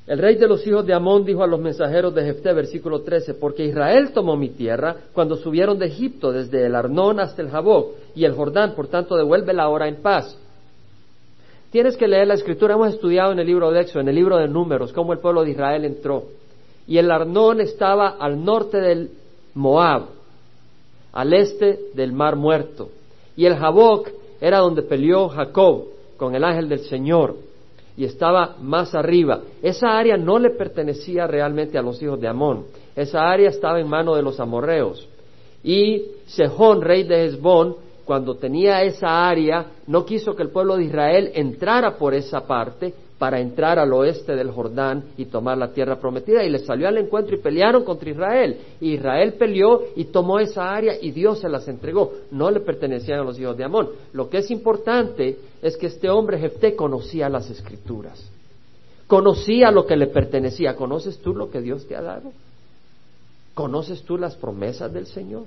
El 0.09 0.19
rey 0.19 0.35
de 0.35 0.49
los 0.49 0.67
hijos 0.67 0.85
de 0.85 0.93
Amón 0.93 1.25
dijo 1.25 1.45
a 1.45 1.47
los 1.47 1.61
mensajeros 1.61 2.13
de 2.13 2.25
Jefté, 2.25 2.53
versículo 2.53 3.03
13, 3.03 3.35
porque 3.35 3.65
Israel 3.65 4.11
tomó 4.13 4.37
mi 4.37 4.49
tierra 4.49 4.97
cuando 5.13 5.37
subieron 5.37 5.79
de 5.79 5.87
Egipto 5.87 6.33
desde 6.33 6.67
el 6.67 6.75
Arnón 6.75 7.21
hasta 7.21 7.41
el 7.41 7.51
Jaboc, 7.51 7.93
y 8.17 8.25
el 8.25 8.35
Jordán, 8.35 8.75
por 8.75 8.89
tanto 8.89 9.15
devuélvela 9.15 9.63
ahora 9.63 9.87
en 9.87 10.03
paz. 10.03 10.37
Tienes 11.71 11.97
que 11.97 12.09
leer 12.09 12.27
la 12.27 12.35
escritura, 12.35 12.75
hemos 12.75 12.95
estudiado 12.95 13.31
en 13.31 13.39
el 13.39 13.47
libro 13.47 13.71
de 13.71 13.81
Éxodo, 13.81 14.01
en 14.01 14.09
el 14.09 14.17
libro 14.17 14.39
de 14.39 14.49
Números, 14.49 14.93
cómo 14.93 15.13
el 15.13 15.21
pueblo 15.21 15.45
de 15.45 15.53
Israel 15.53 15.85
entró. 15.85 16.25
Y 16.89 16.99
el 16.99 17.11
Arnón 17.13 17.61
estaba 17.61 18.17
al 18.19 18.45
norte 18.45 18.81
del 18.81 19.11
Moab, 19.55 20.09
al 21.15 21.33
este 21.33 21.79
del 21.95 22.13
Mar 22.13 22.37
Muerto. 22.37 22.91
Y 23.37 23.47
el 23.47 23.57
Jaboc 23.57 24.11
era 24.41 24.59
donde 24.59 24.83
peleó 24.83 25.29
Jacob 25.29 25.87
con 26.17 26.35
el 26.35 26.45
ángel 26.45 26.69
del 26.69 26.81
Señor 26.81 27.37
y 27.97 28.05
estaba 28.05 28.57
más 28.61 28.95
arriba. 28.95 29.41
Esa 29.63 29.97
área 29.97 30.17
no 30.17 30.39
le 30.39 30.51
pertenecía 30.51 31.27
realmente 31.27 31.79
a 31.79 31.83
los 31.83 32.03
hijos 32.03 32.21
de 32.21 32.29
Amón. 32.29 32.65
Esa 32.97 33.31
área 33.31 33.49
estaba 33.49 33.81
en 33.81 33.89
manos 33.89 34.17
de 34.17 34.23
los 34.23 34.41
amorreos. 34.41 35.09
Y 35.63 36.03
Sejón, 36.27 36.83
rey 36.83 37.05
de 37.05 37.25
Hezbón, 37.25 37.77
cuando 38.05 38.35
tenía 38.35 38.83
esa 38.83 39.27
área, 39.29 39.67
no 39.87 40.05
quiso 40.05 40.35
que 40.35 40.43
el 40.43 40.51
pueblo 40.51 40.77
de 40.77 40.85
Israel 40.85 41.31
entrara 41.35 41.97
por 41.97 42.13
esa 42.13 42.47
parte 42.47 42.93
para 43.19 43.41
entrar 43.41 43.79
al 43.79 43.93
oeste 43.93 44.35
del 44.35 44.51
Jordán 44.51 45.05
y 45.17 45.27
tomar 45.27 45.57
la 45.57 45.73
tierra 45.73 45.99
prometida. 45.99 46.45
Y 46.45 46.51
le 46.51 46.59
salió 46.59 46.89
al 46.89 46.99
encuentro 46.99 47.35
y 47.35 47.41
pelearon 47.41 47.85
contra 47.85 48.11
Israel. 48.11 48.59
Israel 48.81 49.35
peleó 49.35 49.83
y 49.95 50.07
tomó 50.07 50.41
esa 50.41 50.75
área 50.75 50.95
y 51.01 51.11
Dios 51.11 51.41
se 51.41 51.49
las 51.49 51.67
entregó. 51.69 52.13
No 52.31 52.51
le 52.51 52.61
pertenecían 52.61 53.21
a 53.21 53.25
los 53.25 53.39
hijos 53.39 53.57
de 53.57 53.65
Amón. 53.65 53.91
Lo 54.13 54.29
que 54.29 54.39
es 54.39 54.51
importante 54.51 55.39
es 55.63 55.77
que 55.77 55.87
este 55.87 56.11
hombre 56.11 56.39
Jefté 56.39 56.75
conocía 56.75 57.29
las 57.29 57.49
escrituras. 57.49 58.23
Conocía 59.07 59.71
lo 59.71 59.87
que 59.87 59.97
le 59.97 60.09
pertenecía. 60.09 60.75
¿Conoces 60.75 61.19
tú 61.19 61.35
lo 61.35 61.51
que 61.51 61.61
Dios 61.61 61.87
te 61.87 61.95
ha 61.95 62.03
dado? 62.03 62.33
¿Conoces 63.55 64.03
tú 64.03 64.19
las 64.19 64.35
promesas 64.35 64.93
del 64.93 65.07
Señor? 65.07 65.45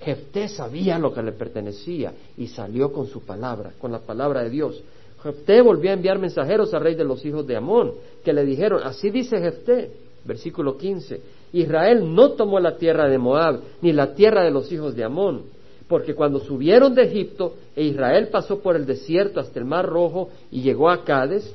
Jefté 0.00 0.48
sabía 0.48 0.98
lo 0.98 1.12
que 1.12 1.22
le 1.22 1.32
pertenecía 1.32 2.12
y 2.36 2.48
salió 2.48 2.92
con 2.92 3.06
su 3.06 3.22
palabra, 3.22 3.72
con 3.80 3.92
la 3.92 4.00
palabra 4.00 4.42
de 4.42 4.50
Dios. 4.50 4.82
Jefté 5.22 5.60
volvió 5.62 5.90
a 5.90 5.94
enviar 5.94 6.18
mensajeros 6.18 6.74
al 6.74 6.82
rey 6.82 6.94
de 6.94 7.04
los 7.04 7.24
hijos 7.24 7.46
de 7.46 7.56
Amón, 7.56 7.92
que 8.24 8.32
le 8.32 8.44
dijeron, 8.44 8.80
así 8.84 9.10
dice 9.10 9.38
Jefté, 9.38 9.90
versículo 10.24 10.76
15, 10.76 11.20
Israel 11.52 12.14
no 12.14 12.32
tomó 12.32 12.58
la 12.58 12.76
tierra 12.76 13.08
de 13.08 13.18
Moab, 13.18 13.60
ni 13.82 13.92
la 13.92 14.14
tierra 14.14 14.42
de 14.42 14.50
los 14.50 14.70
hijos 14.72 14.96
de 14.96 15.04
Amón, 15.04 15.42
porque 15.88 16.14
cuando 16.14 16.40
subieron 16.40 16.94
de 16.94 17.02
Egipto, 17.02 17.54
e 17.76 17.84
Israel 17.84 18.28
pasó 18.28 18.60
por 18.60 18.76
el 18.76 18.86
desierto 18.86 19.40
hasta 19.40 19.58
el 19.58 19.66
Mar 19.66 19.86
Rojo 19.86 20.30
y 20.50 20.62
llegó 20.62 20.90
a 20.90 21.04
Cádiz, 21.04 21.54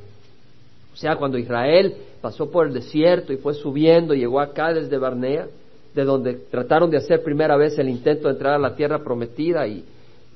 o 0.93 0.95
sea, 0.95 1.15
cuando 1.15 1.38
Israel 1.38 1.93
pasó 2.21 2.50
por 2.50 2.67
el 2.67 2.74
desierto 2.74 3.33
y 3.33 3.38
fue 3.38 3.53
subiendo 3.53 4.13
y 4.13 4.19
llegó 4.19 4.39
acá 4.39 4.74
desde 4.74 4.97
Barnea, 4.97 5.47
de 5.93 6.03
donde 6.03 6.33
trataron 6.33 6.89
de 6.89 6.97
hacer 6.97 7.24
primera 7.24 7.57
vez 7.57 7.77
el 7.79 7.89
intento 7.89 8.27
de 8.27 8.33
entrar 8.33 8.53
a 8.53 8.59
la 8.59 8.75
tierra 8.75 9.03
prometida 9.03 9.67
y 9.67 9.83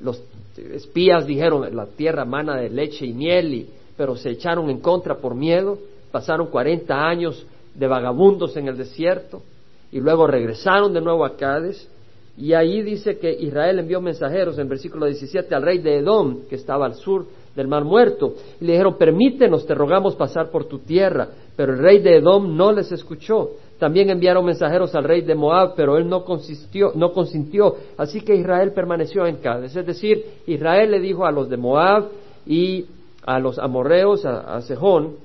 los 0.02 0.22
espías 0.74 1.26
dijeron 1.26 1.76
la 1.76 1.86
tierra 1.86 2.26
mana 2.26 2.58
de 2.58 2.70
leche 2.70 3.06
y 3.06 3.14
miel, 3.14 3.54
y, 3.54 3.70
pero 3.98 4.16
se 4.16 4.32
echaron 4.32 4.70
en 4.70 4.80
contra 4.80 5.18
por 5.18 5.36
miedo, 5.36 5.78
pasaron 6.12 6.48
40 6.48 6.94
años 6.94 7.46
de 7.76 7.88
vagabundos 7.88 8.58
en 8.58 8.68
el 8.68 8.78
desierto 8.78 9.42
y 9.92 10.00
luego 10.00 10.28
regresaron 10.28 10.94
de 10.94 11.02
nuevo 11.02 11.26
a 11.26 11.36
Cádiz 11.36 11.88
y 12.38 12.54
ahí 12.54 12.82
dice 12.82 13.18
que 13.18 13.32
Israel 13.32 13.80
envió 13.80 14.02
mensajeros 14.02 14.58
en 14.58 14.70
versículo 14.70 15.06
17 15.06 15.54
al 15.54 15.62
rey 15.62 15.80
de 15.80 15.98
Edom, 15.98 16.48
que 16.50 16.56
estaba 16.56 16.86
al 16.86 16.96
sur 16.96 17.28
del 17.56 17.68
mar 17.68 17.84
muerto, 17.84 18.34
y 18.60 18.66
le 18.66 18.72
dijeron, 18.74 18.98
permítenos, 18.98 19.66
te 19.66 19.76
rogamos 19.76 20.16
pasar 20.16 20.50
por 20.50 20.66
tu 20.66 20.80
tierra. 20.80 21.28
Pero 21.56 21.74
el 21.74 21.80
rey 21.80 22.00
de 22.00 22.18
Edom 22.18 22.56
no 22.56 22.72
les 22.72 22.92
escuchó. 22.92 23.52
También 23.82 24.12
enviaron 24.12 24.46
mensajeros 24.46 24.94
al 24.94 25.06
rey 25.06 25.22
de 25.22 25.34
Moab, 25.34 25.74
pero 25.76 25.98
él 25.98 26.08
no, 26.08 26.24
consistió, 26.24 26.92
no 26.94 27.14
consintió. 27.14 27.78
Así 27.98 28.22
que 28.22 28.36
Israel 28.36 28.74
permaneció 28.74 29.26
en 29.26 29.38
Cádiz. 29.38 29.76
Es 29.76 29.88
decir, 29.88 30.24
Israel 30.46 30.92
le 30.92 31.00
dijo 31.00 31.26
a 31.26 31.32
los 31.32 31.50
de 31.50 31.58
Moab 31.58 32.10
y 32.46 32.86
a 33.26 33.40
los 33.40 33.58
amorreos, 33.58 34.24
a, 34.24 34.62
Sejón, 34.62 35.16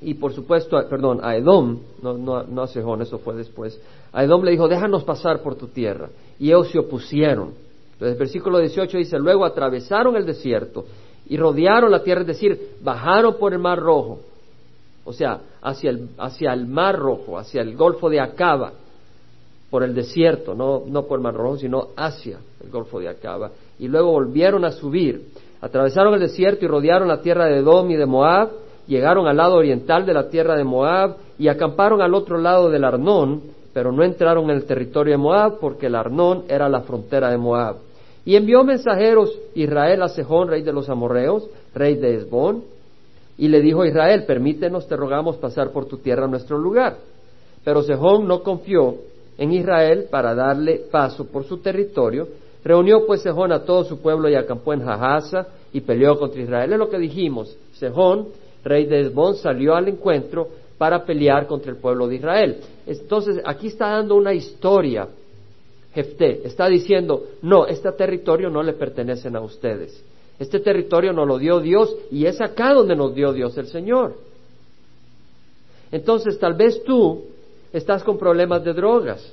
y 0.00 0.14
por 0.14 0.32
supuesto, 0.32 0.82
perdón, 0.88 1.20
a 1.22 1.36
Edom, 1.36 1.80
no, 2.00 2.16
no, 2.16 2.44
no 2.44 2.62
a 2.62 2.66
Sejón, 2.66 3.02
eso 3.02 3.18
fue 3.18 3.34
después. 3.34 3.78
A 4.10 4.24
Edom 4.24 4.42
le 4.42 4.52
dijo, 4.52 4.68
déjanos 4.68 5.04
pasar 5.04 5.40
por 5.42 5.56
tu 5.56 5.66
tierra. 5.66 6.08
Y 6.38 6.46
ellos 6.46 6.70
se 6.70 6.78
opusieron. 6.78 7.50
Entonces, 7.92 8.18
versículo 8.18 8.58
18 8.58 8.96
dice, 8.96 9.18
luego 9.18 9.44
atravesaron 9.44 10.16
el 10.16 10.24
desierto 10.24 10.86
y 11.28 11.36
rodearon 11.36 11.90
la 11.90 12.02
tierra, 12.02 12.22
es 12.22 12.28
decir, 12.28 12.58
bajaron 12.82 13.36
por 13.38 13.52
el 13.52 13.58
mar 13.58 13.78
rojo, 13.78 14.20
o 15.04 15.12
sea, 15.12 15.40
hacia 15.62 15.90
el, 15.90 16.08
hacia 16.18 16.52
el 16.52 16.66
mar 16.66 16.98
rojo, 16.98 17.38
hacia 17.38 17.62
el 17.62 17.76
golfo 17.76 18.08
de 18.08 18.20
Acaba, 18.20 18.72
por 19.70 19.82
el 19.82 19.94
desierto, 19.94 20.54
no, 20.54 20.82
no 20.86 21.04
por 21.04 21.18
el 21.18 21.22
mar 21.22 21.34
rojo, 21.34 21.56
sino 21.56 21.88
hacia 21.96 22.38
el 22.62 22.70
golfo 22.70 23.00
de 23.00 23.08
Acaba, 23.08 23.50
y 23.78 23.88
luego 23.88 24.12
volvieron 24.12 24.64
a 24.64 24.70
subir, 24.70 25.28
atravesaron 25.60 26.14
el 26.14 26.20
desierto 26.20 26.64
y 26.64 26.68
rodearon 26.68 27.08
la 27.08 27.20
tierra 27.20 27.46
de 27.46 27.58
Edom 27.58 27.90
y 27.90 27.96
de 27.96 28.06
Moab, 28.06 28.50
llegaron 28.86 29.26
al 29.26 29.36
lado 29.36 29.56
oriental 29.56 30.04
de 30.04 30.12
la 30.12 30.28
tierra 30.28 30.56
de 30.56 30.64
Moab 30.64 31.16
y 31.38 31.48
acamparon 31.48 32.00
al 32.02 32.14
otro 32.14 32.38
lado 32.38 32.70
del 32.70 32.84
Arnón, 32.84 33.42
pero 33.72 33.90
no 33.90 34.04
entraron 34.04 34.50
en 34.50 34.56
el 34.56 34.64
territorio 34.64 35.12
de 35.12 35.18
Moab 35.18 35.58
porque 35.58 35.86
el 35.86 35.94
Arnón 35.94 36.44
era 36.48 36.68
la 36.68 36.82
frontera 36.82 37.30
de 37.30 37.38
Moab. 37.38 37.76
Y 38.24 38.36
envió 38.36 38.62
mensajeros 38.62 39.36
Israel 39.54 40.02
a 40.02 40.08
Sejón, 40.08 40.48
rey 40.48 40.62
de 40.62 40.72
los 40.72 40.88
amorreos, 40.88 41.48
rey 41.74 41.96
de 41.96 42.16
Esbón, 42.16 42.62
y 43.38 43.48
le 43.48 43.60
dijo 43.60 43.82
a 43.82 43.88
Israel, 43.88 44.24
permítenos, 44.26 44.86
te 44.86 44.96
rogamos 44.96 45.36
pasar 45.36 45.70
por 45.70 45.86
tu 45.86 45.98
tierra 45.98 46.24
a 46.24 46.28
nuestro 46.28 46.58
lugar. 46.58 46.96
Pero 47.64 47.82
Sejón 47.82 48.26
no 48.26 48.42
confió 48.42 48.96
en 49.38 49.52
Israel 49.52 50.06
para 50.10 50.34
darle 50.34 50.82
paso 50.90 51.26
por 51.26 51.44
su 51.44 51.58
territorio. 51.58 52.28
Reunió 52.64 53.06
pues 53.06 53.22
Sejón 53.22 53.52
a 53.52 53.64
todo 53.64 53.84
su 53.84 54.00
pueblo 54.00 54.28
y 54.28 54.34
acampó 54.34 54.72
en 54.72 54.84
Jahasa 54.84 55.48
y 55.72 55.80
peleó 55.80 56.18
contra 56.18 56.42
Israel. 56.42 56.72
Es 56.72 56.78
lo 56.78 56.90
que 56.90 56.98
dijimos. 56.98 57.56
Sejón, 57.72 58.28
rey 58.64 58.86
de 58.86 59.00
Esbón, 59.00 59.36
salió 59.36 59.74
al 59.74 59.88
encuentro 59.88 60.48
para 60.78 61.04
pelear 61.04 61.46
contra 61.46 61.70
el 61.70 61.78
pueblo 61.78 62.06
de 62.08 62.16
Israel. 62.16 62.60
Entonces, 62.86 63.40
aquí 63.44 63.68
está 63.68 63.88
dando 63.88 64.16
una 64.16 64.34
historia 64.34 65.08
Jefté 65.94 66.46
está 66.46 66.68
diciendo, 66.68 67.24
no, 67.42 67.66
este 67.66 67.92
territorio 67.92 68.48
no 68.48 68.62
le 68.62 68.72
pertenecen 68.72 69.36
a 69.36 69.40
ustedes. 69.40 70.02
Este 70.38 70.60
territorio 70.60 71.12
nos 71.12 71.28
lo 71.28 71.38
dio 71.38 71.60
Dios 71.60 71.94
y 72.10 72.26
es 72.26 72.40
acá 72.40 72.72
donde 72.72 72.96
nos 72.96 73.14
dio 73.14 73.32
Dios 73.32 73.56
el 73.58 73.66
Señor. 73.66 74.16
Entonces, 75.90 76.38
tal 76.38 76.54
vez 76.54 76.82
tú 76.84 77.24
estás 77.72 78.02
con 78.02 78.18
problemas 78.18 78.64
de 78.64 78.72
drogas, 78.72 79.32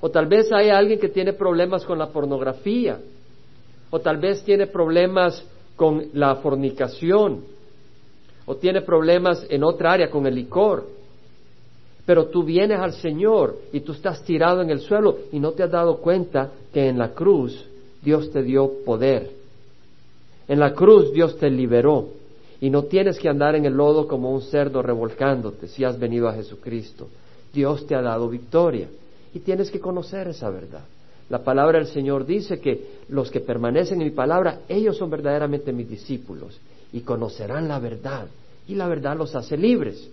o 0.00 0.10
tal 0.10 0.26
vez 0.26 0.52
hay 0.52 0.68
alguien 0.68 1.00
que 1.00 1.08
tiene 1.08 1.32
problemas 1.32 1.84
con 1.84 1.98
la 1.98 2.08
pornografía, 2.08 3.00
o 3.90 4.00
tal 4.00 4.18
vez 4.18 4.44
tiene 4.44 4.66
problemas 4.66 5.42
con 5.76 6.08
la 6.12 6.36
fornicación, 6.36 7.44
o 8.46 8.56
tiene 8.56 8.82
problemas 8.82 9.46
en 9.48 9.64
otra 9.64 9.92
área 9.92 10.10
con 10.10 10.26
el 10.26 10.34
licor. 10.34 10.86
Pero 12.04 12.26
tú 12.26 12.44
vienes 12.44 12.78
al 12.78 12.92
Señor 12.92 13.56
y 13.72 13.80
tú 13.80 13.92
estás 13.92 14.22
tirado 14.24 14.60
en 14.60 14.68
el 14.68 14.80
suelo 14.80 15.16
y 15.32 15.40
no 15.40 15.52
te 15.52 15.62
has 15.62 15.70
dado 15.70 15.96
cuenta 15.98 16.50
que 16.72 16.88
en 16.88 16.98
la 16.98 17.12
cruz 17.14 17.64
Dios 18.02 18.30
te 18.30 18.42
dio 18.42 18.70
poder. 18.84 19.30
En 20.48 20.60
la 20.60 20.74
cruz 20.74 21.12
Dios 21.12 21.36
te 21.38 21.50
liberó 21.50 22.08
y 22.60 22.70
no 22.70 22.84
tienes 22.84 23.18
que 23.18 23.28
andar 23.28 23.54
en 23.56 23.64
el 23.64 23.74
lodo 23.74 24.06
como 24.06 24.32
un 24.32 24.42
cerdo 24.42 24.82
revolcándote 24.82 25.68
si 25.68 25.84
has 25.84 25.98
venido 25.98 26.28
a 26.28 26.34
Jesucristo. 26.34 27.08
Dios 27.52 27.86
te 27.86 27.94
ha 27.94 28.02
dado 28.02 28.28
victoria 28.28 28.88
y 29.32 29.40
tienes 29.40 29.70
que 29.70 29.80
conocer 29.80 30.28
esa 30.28 30.50
verdad. 30.50 30.84
La 31.30 31.42
palabra 31.42 31.78
del 31.78 31.88
Señor 31.88 32.26
dice 32.26 32.60
que 32.60 33.00
los 33.08 33.30
que 33.30 33.40
permanecen 33.40 34.00
en 34.00 34.08
mi 34.08 34.14
palabra, 34.14 34.60
ellos 34.68 34.96
son 34.96 35.10
verdaderamente 35.10 35.72
mis 35.72 35.88
discípulos 35.88 36.60
y 36.92 37.00
conocerán 37.00 37.66
la 37.68 37.78
verdad 37.78 38.26
y 38.68 38.74
la 38.74 38.86
verdad 38.88 39.16
los 39.16 39.34
hace 39.34 39.56
libres. 39.56 40.10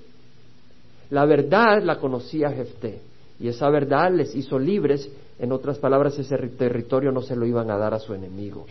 La 1.10 1.26
verdad 1.26 1.84
la 1.84 2.00
conocía 2.00 2.52
Jefté 2.52 3.02
y 3.40 3.50
esa 3.50 3.70
verdad 3.70 4.12
les 4.14 4.36
hizo 4.36 4.58
libres. 4.58 5.10
En 5.40 5.52
otras 5.52 5.80
palabras, 5.80 6.18
ese 6.18 6.38
territorio 6.38 7.12
no 7.12 7.22
se 7.22 7.36
lo 7.36 7.46
iban 7.46 7.70
a 7.72 7.78
dar 7.78 7.94
a 7.94 8.00
su 8.00 8.14
enemigo, 8.14 8.66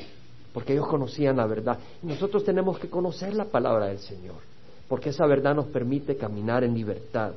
porque 0.52 0.73
ellos 0.73 0.87
conocían 0.87 1.37
la 1.37 1.47
verdad. 1.47 1.78
Y 2.02 2.07
nosotros 2.07 2.45
tenemos 2.45 2.78
que 2.78 2.88
conocer 2.88 3.35
la 3.35 3.45
palabra 3.45 3.87
del 3.87 3.99
Señor, 3.99 4.37
porque 4.88 5.11
esa 5.11 5.26
verdad 5.26 5.54
nos 5.54 5.66
permite 5.66 6.16
caminar 6.16 6.64
en 6.64 6.75
libertad. 6.75 7.33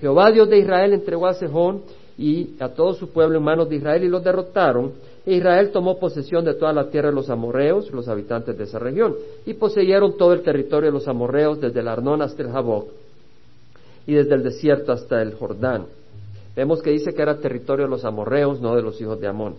Jehová 0.00 0.30
Dios 0.30 0.48
de 0.48 0.58
Israel 0.58 0.92
entregó 0.92 1.26
a 1.26 1.34
Sejón 1.34 1.82
y 2.18 2.54
a 2.60 2.68
todo 2.68 2.94
su 2.94 3.10
pueblo 3.10 3.38
en 3.38 3.44
manos 3.44 3.68
de 3.68 3.76
Israel 3.76 4.04
y 4.04 4.08
los 4.08 4.22
derrotaron. 4.22 4.92
E 5.26 5.34
Israel 5.34 5.70
tomó 5.72 5.98
posesión 5.98 6.44
de 6.44 6.54
toda 6.54 6.72
la 6.72 6.90
tierra 6.90 7.08
de 7.08 7.14
los 7.14 7.30
amorreos, 7.30 7.90
los 7.92 8.08
habitantes 8.08 8.58
de 8.58 8.64
esa 8.64 8.78
región, 8.78 9.14
y 9.46 9.54
poseyeron 9.54 10.18
todo 10.18 10.34
el 10.34 10.42
territorio 10.42 10.90
de 10.90 10.92
los 10.92 11.08
amorreos 11.08 11.60
desde 11.60 11.80
el 11.80 11.88
Arnón 11.88 12.20
hasta 12.20 12.42
el 12.42 12.50
Jaboc 12.50 12.88
y 14.06 14.12
desde 14.12 14.34
el 14.34 14.42
desierto 14.42 14.92
hasta 14.92 15.22
el 15.22 15.34
Jordán. 15.34 15.86
Vemos 16.54 16.82
que 16.82 16.90
dice 16.90 17.14
que 17.14 17.22
era 17.22 17.38
territorio 17.38 17.86
de 17.86 17.90
los 17.90 18.04
amorreos, 18.04 18.60
no 18.60 18.76
de 18.76 18.82
los 18.82 19.00
hijos 19.00 19.18
de 19.18 19.26
Amón. 19.26 19.54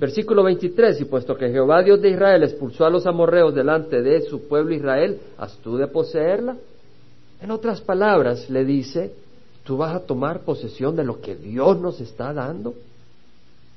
Versículo 0.00 0.42
23, 0.44 1.02
y 1.02 1.04
puesto 1.04 1.36
que 1.36 1.50
Jehová 1.50 1.82
Dios 1.82 2.00
de 2.00 2.08
Israel 2.08 2.42
expulsó 2.42 2.86
a 2.86 2.90
los 2.90 3.06
amorreos 3.06 3.54
delante 3.54 4.00
de 4.00 4.22
su 4.22 4.48
pueblo 4.48 4.74
Israel, 4.74 5.20
¿has 5.36 5.58
tú 5.58 5.76
de 5.76 5.88
poseerla? 5.88 6.56
En 7.42 7.50
otras 7.50 7.82
palabras, 7.82 8.48
le 8.48 8.64
dice, 8.64 9.12
tú 9.62 9.76
vas 9.76 9.94
a 9.94 10.00
tomar 10.00 10.40
posesión 10.40 10.96
de 10.96 11.04
lo 11.04 11.20
que 11.20 11.36
Dios 11.36 11.78
nos 11.78 12.00
está 12.00 12.32
dando. 12.32 12.74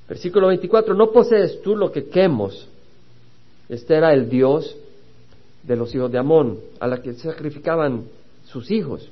Versículo 0.07 0.47
24, 0.47 0.93
¿no 0.93 1.11
posees 1.11 1.61
tú 1.61 1.75
lo 1.75 1.91
que 1.91 2.05
quemos 2.05 2.69
Este 3.67 3.95
era 3.95 4.13
el 4.13 4.29
Dios 4.29 4.77
de 5.63 5.75
los 5.75 5.93
hijos 5.93 6.09
de 6.09 6.19
Amón, 6.19 6.57
a 6.79 6.87
la 6.87 7.01
que 7.01 7.15
sacrificaban 7.15 8.05
sus 8.45 8.71
hijos. 8.71 9.09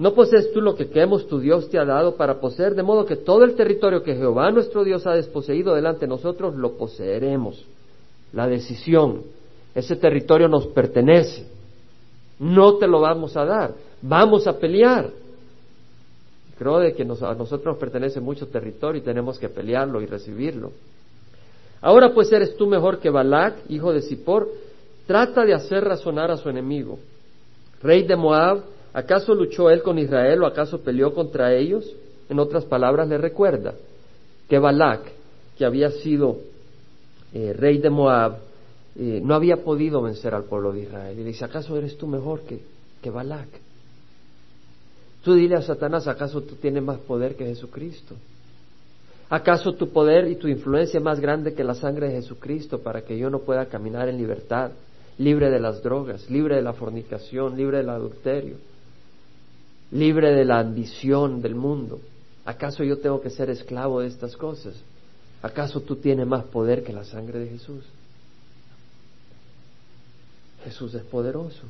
¿No 0.00 0.14
posees 0.14 0.50
tú 0.54 0.62
lo 0.62 0.76
que 0.76 0.88
queremos 0.88 1.28
tu 1.28 1.40
Dios 1.40 1.68
te 1.68 1.78
ha 1.78 1.84
dado 1.84 2.16
para 2.16 2.40
poseer, 2.40 2.74
de 2.74 2.82
modo 2.82 3.04
que 3.04 3.16
todo 3.16 3.44
el 3.44 3.54
territorio 3.54 4.02
que 4.02 4.14
Jehová 4.16 4.50
nuestro 4.50 4.82
Dios 4.82 5.06
ha 5.06 5.12
desposeído 5.12 5.74
delante 5.74 6.00
de 6.00 6.06
nosotros 6.06 6.56
lo 6.56 6.78
poseeremos? 6.78 7.62
La 8.32 8.46
decisión, 8.46 9.24
ese 9.74 9.96
territorio 9.96 10.48
nos 10.48 10.68
pertenece, 10.68 11.46
no 12.38 12.78
te 12.78 12.86
lo 12.86 13.02
vamos 13.02 13.36
a 13.36 13.44
dar, 13.44 13.74
vamos 14.00 14.46
a 14.46 14.58
pelear. 14.58 15.10
Creo 16.58 16.78
de 16.78 16.94
que 16.94 17.02
a 17.02 17.04
nosotros 17.04 17.66
nos 17.66 17.76
pertenece 17.76 18.20
mucho 18.20 18.46
territorio 18.46 19.02
y 19.02 19.04
tenemos 19.04 19.38
que 19.38 19.50
pelearlo 19.50 20.00
y 20.00 20.06
recibirlo. 20.06 20.72
Ahora 21.82 22.14
pues 22.14 22.32
eres 22.32 22.56
tú 22.56 22.66
mejor 22.66 23.00
que 23.00 23.10
Balac, 23.10 23.68
hijo 23.68 23.92
de 23.92 24.00
Zippor, 24.00 24.48
trata 25.06 25.44
de 25.44 25.52
hacer 25.52 25.84
razonar 25.84 26.30
a 26.30 26.38
su 26.38 26.48
enemigo. 26.48 26.98
Rey 27.82 28.04
de 28.04 28.16
Moab, 28.16 28.62
¿Acaso 28.92 29.34
luchó 29.34 29.70
él 29.70 29.82
con 29.82 29.98
Israel 29.98 30.42
o 30.42 30.46
acaso 30.46 30.80
peleó 30.80 31.14
contra 31.14 31.54
ellos? 31.54 31.84
En 32.28 32.38
otras 32.38 32.64
palabras, 32.64 33.08
le 33.08 33.18
recuerda 33.18 33.74
que 34.48 34.58
Balak, 34.58 35.02
que 35.56 35.64
había 35.64 35.90
sido 35.90 36.38
eh, 37.32 37.52
rey 37.52 37.78
de 37.78 37.90
Moab, 37.90 38.38
eh, 38.96 39.20
no 39.22 39.34
había 39.34 39.58
podido 39.58 40.02
vencer 40.02 40.34
al 40.34 40.44
pueblo 40.44 40.72
de 40.72 40.82
Israel. 40.82 41.18
Y 41.18 41.22
le 41.22 41.28
dice, 41.28 41.44
¿acaso 41.44 41.76
eres 41.76 41.96
tú 41.96 42.06
mejor 42.06 42.42
que, 42.42 42.60
que 43.00 43.10
Balak? 43.10 43.48
Tú 45.22 45.34
dile 45.34 45.56
a 45.56 45.62
Satanás, 45.62 46.08
¿acaso 46.08 46.40
tú 46.42 46.56
tienes 46.56 46.82
más 46.82 46.98
poder 46.98 47.36
que 47.36 47.44
Jesucristo? 47.44 48.16
¿Acaso 49.28 49.74
tu 49.74 49.90
poder 49.90 50.26
y 50.28 50.34
tu 50.34 50.48
influencia 50.48 50.98
es 50.98 51.04
más 51.04 51.20
grande 51.20 51.54
que 51.54 51.62
la 51.62 51.74
sangre 51.74 52.08
de 52.08 52.14
Jesucristo 52.14 52.80
para 52.80 53.02
que 53.02 53.16
yo 53.16 53.30
no 53.30 53.40
pueda 53.40 53.66
caminar 53.66 54.08
en 54.08 54.16
libertad, 54.16 54.72
libre 55.18 55.50
de 55.50 55.60
las 55.60 55.82
drogas, 55.82 56.28
libre 56.28 56.56
de 56.56 56.62
la 56.62 56.72
fornicación, 56.72 57.56
libre 57.56 57.78
del 57.78 57.90
adulterio? 57.90 58.56
Libre 59.92 60.32
de 60.32 60.44
la 60.44 60.60
ambición 60.60 61.42
del 61.42 61.54
mundo. 61.54 62.00
¿Acaso 62.44 62.84
yo 62.84 62.98
tengo 62.98 63.20
que 63.20 63.30
ser 63.30 63.50
esclavo 63.50 64.00
de 64.00 64.08
estas 64.08 64.36
cosas? 64.36 64.74
¿Acaso 65.42 65.80
tú 65.80 65.96
tienes 65.96 66.26
más 66.26 66.44
poder 66.44 66.82
que 66.82 66.92
la 66.92 67.04
sangre 67.04 67.38
de 67.38 67.48
Jesús? 67.48 67.84
Jesús 70.64 70.94
es 70.94 71.02
poderoso. 71.02 71.62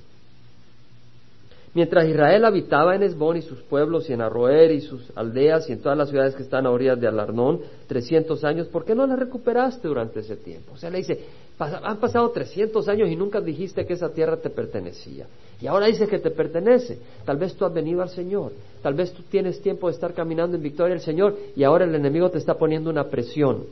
Mientras 1.72 2.08
Israel 2.08 2.44
habitaba 2.44 2.96
en 2.96 3.04
Esbón 3.04 3.36
y 3.36 3.42
sus 3.42 3.60
pueblos 3.62 4.10
y 4.10 4.12
en 4.12 4.20
Arroer 4.20 4.72
y 4.72 4.80
sus 4.80 5.12
aldeas 5.14 5.68
y 5.68 5.72
en 5.72 5.80
todas 5.80 5.96
las 5.96 6.10
ciudades 6.10 6.34
que 6.34 6.42
están 6.42 6.66
a 6.66 6.70
orillas 6.70 7.00
de 7.00 7.06
Alarnón, 7.06 7.60
300 7.86 8.42
años, 8.42 8.66
¿por 8.66 8.84
qué 8.84 8.94
no 8.94 9.06
la 9.06 9.14
recuperaste 9.14 9.86
durante 9.86 10.20
ese 10.20 10.36
tiempo? 10.36 10.72
O 10.72 10.76
sea, 10.76 10.90
le 10.90 10.98
dice, 10.98 11.20
han 11.60 11.98
pasado 11.98 12.28
300 12.30 12.88
años 12.88 13.08
y 13.08 13.14
nunca 13.14 13.40
dijiste 13.40 13.86
que 13.86 13.92
esa 13.92 14.12
tierra 14.12 14.38
te 14.38 14.50
pertenecía. 14.50 15.26
Y 15.60 15.68
ahora 15.68 15.86
dices 15.86 16.08
que 16.08 16.18
te 16.18 16.30
pertenece. 16.30 16.98
Tal 17.24 17.36
vez 17.36 17.54
tú 17.54 17.64
has 17.64 17.72
venido 17.72 18.02
al 18.02 18.08
Señor. 18.08 18.52
Tal 18.82 18.94
vez 18.94 19.12
tú 19.12 19.22
tienes 19.24 19.60
tiempo 19.60 19.88
de 19.88 19.94
estar 19.94 20.12
caminando 20.12 20.56
en 20.56 20.62
victoria 20.62 20.94
del 20.94 21.04
Señor 21.04 21.36
y 21.54 21.62
ahora 21.62 21.84
el 21.84 21.94
enemigo 21.94 22.30
te 22.30 22.38
está 22.38 22.54
poniendo 22.54 22.90
una 22.90 23.04
presión. 23.04 23.64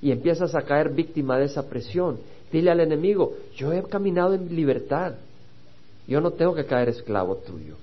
Y 0.00 0.12
empiezas 0.12 0.54
a 0.54 0.62
caer 0.62 0.90
víctima 0.90 1.38
de 1.38 1.46
esa 1.46 1.68
presión. 1.68 2.18
Dile 2.52 2.70
al 2.70 2.80
enemigo, 2.80 3.32
yo 3.56 3.72
he 3.72 3.82
caminado 3.82 4.34
en 4.34 4.54
libertad. 4.54 5.14
Yo 6.12 6.20
no 6.20 6.32
tengo 6.32 6.54
que 6.54 6.66
caer 6.66 6.90
esclavo 6.90 7.36
tuyo. 7.36 7.74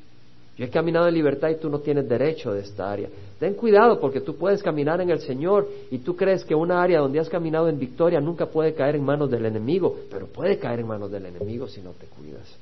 Yo 0.55 0.63
he 0.63 0.69
caminado 0.69 1.07
en 1.07 1.15
libertad 1.15 1.50
y 1.50 1.55
tú 1.55 1.67
no 1.67 1.79
tienes 1.79 2.07
derecho 2.07 2.53
de 2.53 2.59
esta 2.59 2.91
área. 2.91 3.09
Ten 3.39 3.55
cuidado 3.55 4.00
porque 4.00 4.21
tú 4.21 4.36
puedes 4.36 4.62
caminar 4.62 5.01
en 5.01 5.09
el 5.09 5.19
Señor 5.21 5.67
y 5.89 5.98
tú 5.98 6.15
crees 6.15 6.45
que 6.45 6.53
una 6.53 6.79
área 6.79 7.00
donde 7.00 7.19
has 7.19 7.27
caminado 7.27 7.67
en 7.69 7.79
victoria 7.79 8.19
nunca 8.19 8.45
puede 8.45 8.75
caer 8.75 8.98
en 8.98 9.03
manos 9.03 9.31
del 9.31 9.48
enemigo, 9.48 10.01
pero 10.12 10.27
puede 10.27 10.59
caer 10.59 10.81
en 10.81 10.86
manos 10.86 11.09
del 11.09 11.25
enemigo 11.25 11.67
si 11.67 11.81
no 11.81 11.93
te 11.93 12.05
cuidas. 12.05 12.55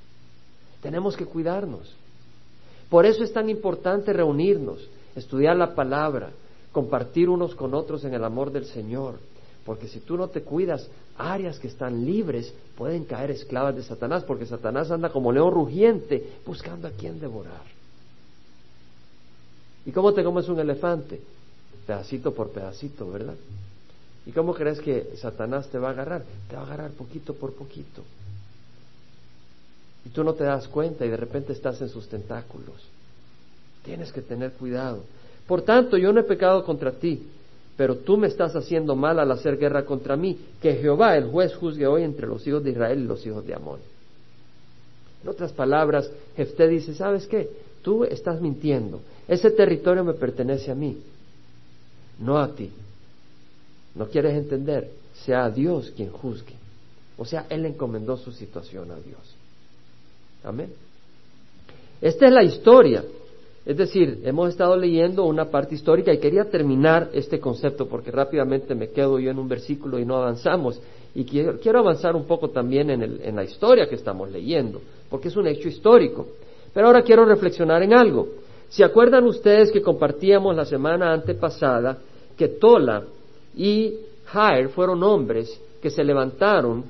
Tenemos 0.82 1.18
que 1.18 1.26
cuidarnos. 1.26 1.94
Por 2.90 3.06
eso 3.06 3.22
es 3.22 3.34
tan 3.34 3.50
importante 3.50 4.14
reunirnos, 4.14 4.88
estudiar 5.18 5.58
la 5.58 5.76
palabra, 5.76 6.30
compartir 6.72 7.28
unos 7.28 7.54
con 7.56 7.74
otros 7.74 8.06
en 8.06 8.14
el 8.14 8.24
amor 8.24 8.54
del 8.54 8.64
Señor, 8.64 9.16
porque 9.66 9.90
si 9.90 10.00
tú 10.00 10.16
no 10.16 10.30
te 10.30 10.44
cuidas, 10.44 10.90
áreas 11.18 11.60
que 11.60 11.68
están 11.68 12.06
libres 12.06 12.54
pueden 12.76 13.06
caer 13.06 13.32
esclavas 13.32 13.76
de 13.76 13.84
Satanás, 13.84 14.24
porque 14.24 14.46
Satanás 14.46 14.92
anda 14.92 15.10
como 15.10 15.32
león 15.32 15.52
rugiente 15.52 16.38
buscando 16.46 16.88
a 16.88 16.92
quien 16.92 17.20
devorar. 17.20 17.64
¿Y 19.86 19.92
cómo 19.92 20.14
te 20.14 20.24
comes 20.24 20.48
un 20.50 20.60
elefante? 20.60 21.22
Pedacito 21.86 22.34
por 22.34 22.52
pedacito, 22.52 23.10
¿verdad? 23.10 23.36
¿Y 24.26 24.32
cómo 24.32 24.54
crees 24.54 24.82
que 24.82 25.16
Satanás 25.16 25.70
te 25.70 25.78
va 25.78 25.88
a 25.88 25.92
agarrar? 25.92 26.24
Te 26.50 26.56
va 26.56 26.64
a 26.64 26.66
agarrar 26.66 26.92
poquito 26.92 27.34
por 27.34 27.54
poquito. 27.54 28.04
Y 30.06 30.10
tú 30.10 30.24
no 30.24 30.34
te 30.34 30.44
das 30.44 30.68
cuenta 30.68 31.06
y 31.06 31.10
de 31.10 31.18
repente 31.18 31.54
estás 31.54 31.82
en 31.82 31.90
sus 31.90 32.08
tentáculos. 32.10 32.76
Tienes 33.84 34.12
que 34.12 34.22
tener 34.22 34.52
cuidado. 34.52 35.04
Por 35.48 35.62
tanto, 35.62 35.98
yo 35.98 36.12
no 36.12 36.20
he 36.20 36.24
pecado 36.24 36.66
contra 36.66 36.92
ti, 36.92 37.26
pero 37.78 37.98
tú 37.98 38.18
me 38.18 38.28
estás 38.28 38.56
haciendo 38.56 38.96
mal 38.96 39.20
al 39.20 39.32
hacer 39.32 39.58
guerra 39.58 39.86
contra 39.86 40.18
mí. 40.18 40.38
Que 40.60 40.76
Jehová, 40.76 41.16
el 41.16 41.28
juez, 41.28 41.56
juzgue 41.56 41.86
hoy 41.86 42.04
entre 42.04 42.26
los 42.26 42.46
hijos 42.48 42.64
de 42.64 42.72
Israel 42.72 43.00
y 43.00 43.04
los 43.04 43.26
hijos 43.26 43.46
de 43.46 43.54
Amón. 43.54 43.80
En 45.24 45.30
otras 45.30 45.54
palabras, 45.54 46.12
Jefté 46.36 46.68
dice, 46.68 46.96
¿sabes 46.96 47.28
qué? 47.28 47.48
Tú 47.84 48.04
estás 48.04 48.42
mintiendo. 48.42 49.02
Ese 49.28 49.52
territorio 49.52 50.04
me 50.04 50.14
pertenece 50.14 50.72
a 50.72 50.76
mí, 50.76 50.98
no 52.20 52.40
a 52.40 52.56
ti. 52.56 52.72
¿No 53.94 54.08
quieres 54.08 54.36
entender? 54.36 54.90
Sea 55.26 55.50
Dios 55.50 55.92
quien 55.96 56.10
juzgue. 56.10 56.54
O 57.18 57.26
sea, 57.26 57.46
Él 57.50 57.66
encomendó 57.66 58.18
su 58.18 58.32
situación 58.32 58.92
a 58.92 58.96
Dios. 58.96 59.20
Amén. 60.44 60.72
Esta 62.02 62.28
es 62.28 62.32
la 62.32 62.44
historia 62.44 63.04
es 63.68 63.76
decir, 63.76 64.22
hemos 64.24 64.48
estado 64.48 64.78
leyendo 64.78 65.26
una 65.26 65.52
parte 65.52 65.76
histórica 65.76 66.14
y 66.14 66.20
quería 66.20 66.46
terminar 66.46 67.10
este 67.12 67.38
concepto 67.38 67.86
porque 67.86 68.12
rápidamente 68.12 68.74
me 68.76 68.92
quedo 68.92 69.20
yo 69.20 69.30
en 69.30 69.38
un 69.38 69.50
versículo 69.50 70.00
y 70.00 70.06
no 70.06 70.16
avanzamos. 70.16 70.80
Y 71.14 71.26
quiero, 71.26 71.80
avanzar 71.80 72.16
un 72.16 72.24
poco 72.24 72.50
también 72.50 72.90
en, 72.90 73.20
en 73.22 73.36
la 73.36 73.44
historia 73.44 73.90
que 73.90 73.96
estamos 73.96 74.32
leyendo, 74.32 74.80
porque 75.10 75.28
es 75.28 75.36
un 75.36 75.48
hecho 75.48 75.68
histórico. 75.68 76.28
Pero 76.74 76.88
ahora 76.88 77.02
quiero 77.02 77.26
reflexionar 77.26 77.84
en 77.84 77.94
algo. 77.94 78.30
¿Se 78.70 78.86
acuerdan 78.86 79.26
ustedes 79.26 79.70
que 79.70 79.82
compartíamos 79.82 80.56
la 80.56 80.64
semana 80.64 81.12
antepasada 81.12 81.98
que 82.38 82.48
Tola 82.48 83.04
y 83.54 83.96
Jair 84.28 84.70
fueron 84.70 85.04
hombres 85.04 85.60
que 85.82 85.90
se 85.90 86.06
levantaron 86.06 86.86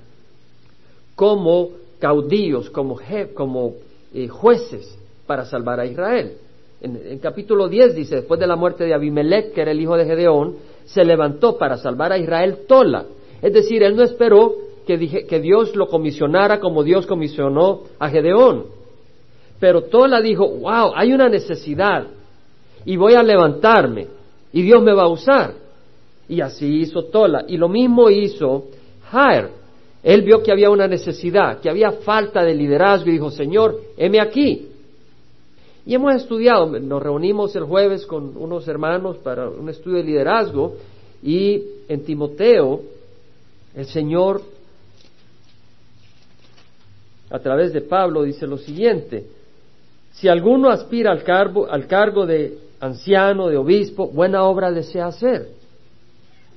como 1.16 1.70
caudillos, 1.98 2.70
como, 2.70 3.00
como 3.34 3.74
eh, 4.14 4.28
jueces 4.28 4.96
para 5.26 5.44
salvar 5.44 5.80
a 5.80 5.86
Israel? 5.88 6.38
En, 6.80 7.20
capítulo 7.20 7.68
10 7.68 7.96
dice, 7.96 8.16
después 8.18 8.40
de 8.40 8.48
la 8.48 8.56
muerte 8.56 8.84
de 8.84 8.94
Abimelech, 8.94 9.54
que 9.54 9.62
era 9.62 9.72
el 9.72 9.82
hijo 9.82 9.98
de 9.98 10.06
Gedeón, 10.06 10.56
se 10.86 11.04
levantó 11.04 11.58
para 11.58 11.78
salvar 11.78 12.12
a 12.12 12.18
Israel 12.18 12.60
Tola. 12.68 13.06
Es 13.42 13.54
decir, 13.54 13.84
él 13.84 13.96
no 13.96 14.04
esperó 14.04 14.54
que, 14.86 15.26
que 15.26 15.40
Dios 15.40 15.76
lo 15.76 15.88
comisionara 15.88 16.60
como 16.60 16.84
Dios 16.84 17.06
comisionó 17.08 17.82
a 18.00 18.10
Gedeón. 18.10 18.66
Pero 19.60 19.84
Tola 19.84 20.22
dijo, 20.22 20.48
wow, 20.48 20.94
hay 20.96 21.14
una 21.14 21.30
necesidad 21.30 22.08
y 22.86 22.96
voy 22.96 23.16
a 23.16 23.24
levantarme 23.24 24.08
y 24.54 24.62
Dios 24.62 24.82
me 24.84 24.94
va 24.94 25.04
a 25.04 25.10
usar. 25.10 25.54
Y 26.30 26.42
así 26.42 26.82
hizo 26.82 27.06
Tola. 27.06 27.46
Y 27.48 27.58
lo 27.58 27.70
mismo 27.70 28.10
hizo 28.10 28.66
Jair. 29.10 29.50
Él 30.04 30.22
vio 30.22 30.44
que 30.44 30.52
había 30.52 30.70
una 30.70 30.88
necesidad, 30.88 31.60
que 31.60 31.70
había 31.70 31.92
falta 31.92 32.44
de 32.44 32.54
liderazgo 32.54 33.10
y 33.10 33.14
dijo, 33.14 33.32
Señor, 33.32 33.82
heme 33.98 34.22
aquí. 34.22 34.68
Y 35.88 35.96
hemos 35.96 36.14
estudiado, 36.16 36.68
nos 36.82 37.02
reunimos 37.02 37.56
el 37.56 37.64
jueves 37.64 38.06
con 38.06 38.36
unos 38.36 38.68
hermanos 38.68 39.16
para 39.20 39.48
un 39.48 39.70
estudio 39.70 40.00
de 40.00 40.04
liderazgo 40.04 40.76
y 41.24 41.64
en 41.88 42.04
Timoteo 42.04 42.82
el 43.74 43.86
Señor 43.86 44.42
a 47.30 47.40
través 47.40 47.72
de 47.72 47.80
Pablo 47.80 48.24
dice 48.24 48.46
lo 48.46 48.58
siguiente, 48.58 49.28
si 50.12 50.28
alguno 50.28 50.70
aspira 50.72 51.10
al 51.10 51.24
cargo, 51.24 51.72
al 51.72 51.88
cargo 51.88 52.26
de 52.26 52.58
anciano, 52.82 53.48
de 53.48 53.56
obispo, 53.56 54.10
buena 54.10 54.44
obra 54.44 54.72
desea 54.72 55.08
hacer. 55.08 55.52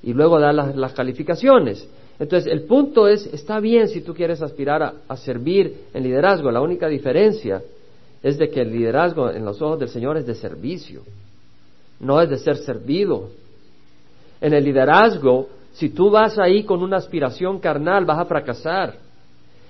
Y 0.03 0.13
luego 0.13 0.41
da 0.41 0.53
las, 0.53 0.93
calificaciones. 0.93 1.89
Entonces, 2.19 2.51
el 2.51 2.63
punto 2.63 3.07
es, 3.07 3.27
está 3.27 3.61
bien 3.61 3.87
si 3.87 4.01
tú 4.01 4.13
quieres 4.13 4.43
aspirar 4.43 4.95
a 5.07 5.17
servir 5.17 5.83
en 5.95 6.03
liderazgo, 6.03 6.51
la 6.51 6.61
única 6.61 6.89
diferencia 6.89 7.63
es 8.23 8.39
de 8.39 8.51
que 8.51 8.61
el 8.61 8.71
liderazgo 8.71 9.31
en 9.31 9.45
los 9.45 9.61
ojos 9.63 9.79
del 9.79 9.89
Señor 9.89 10.17
es 10.17 10.27
de 10.27 10.35
servicio, 10.35 11.03
no 11.99 12.21
es 12.21 12.29
de 12.29 12.39
ser 12.39 12.57
servido. 12.57 13.31
En 14.41 14.55
el 14.55 14.65
liderazgo, 14.65 15.49
si 15.73 15.91
tú 15.91 16.11
vas 16.11 16.39
ahí 16.39 16.65
con 16.65 16.83
una 16.83 16.97
aspiración 16.97 17.59
carnal, 17.59 18.05
vas 18.05 18.19
a 18.19 18.25
fracasar. 18.25 18.97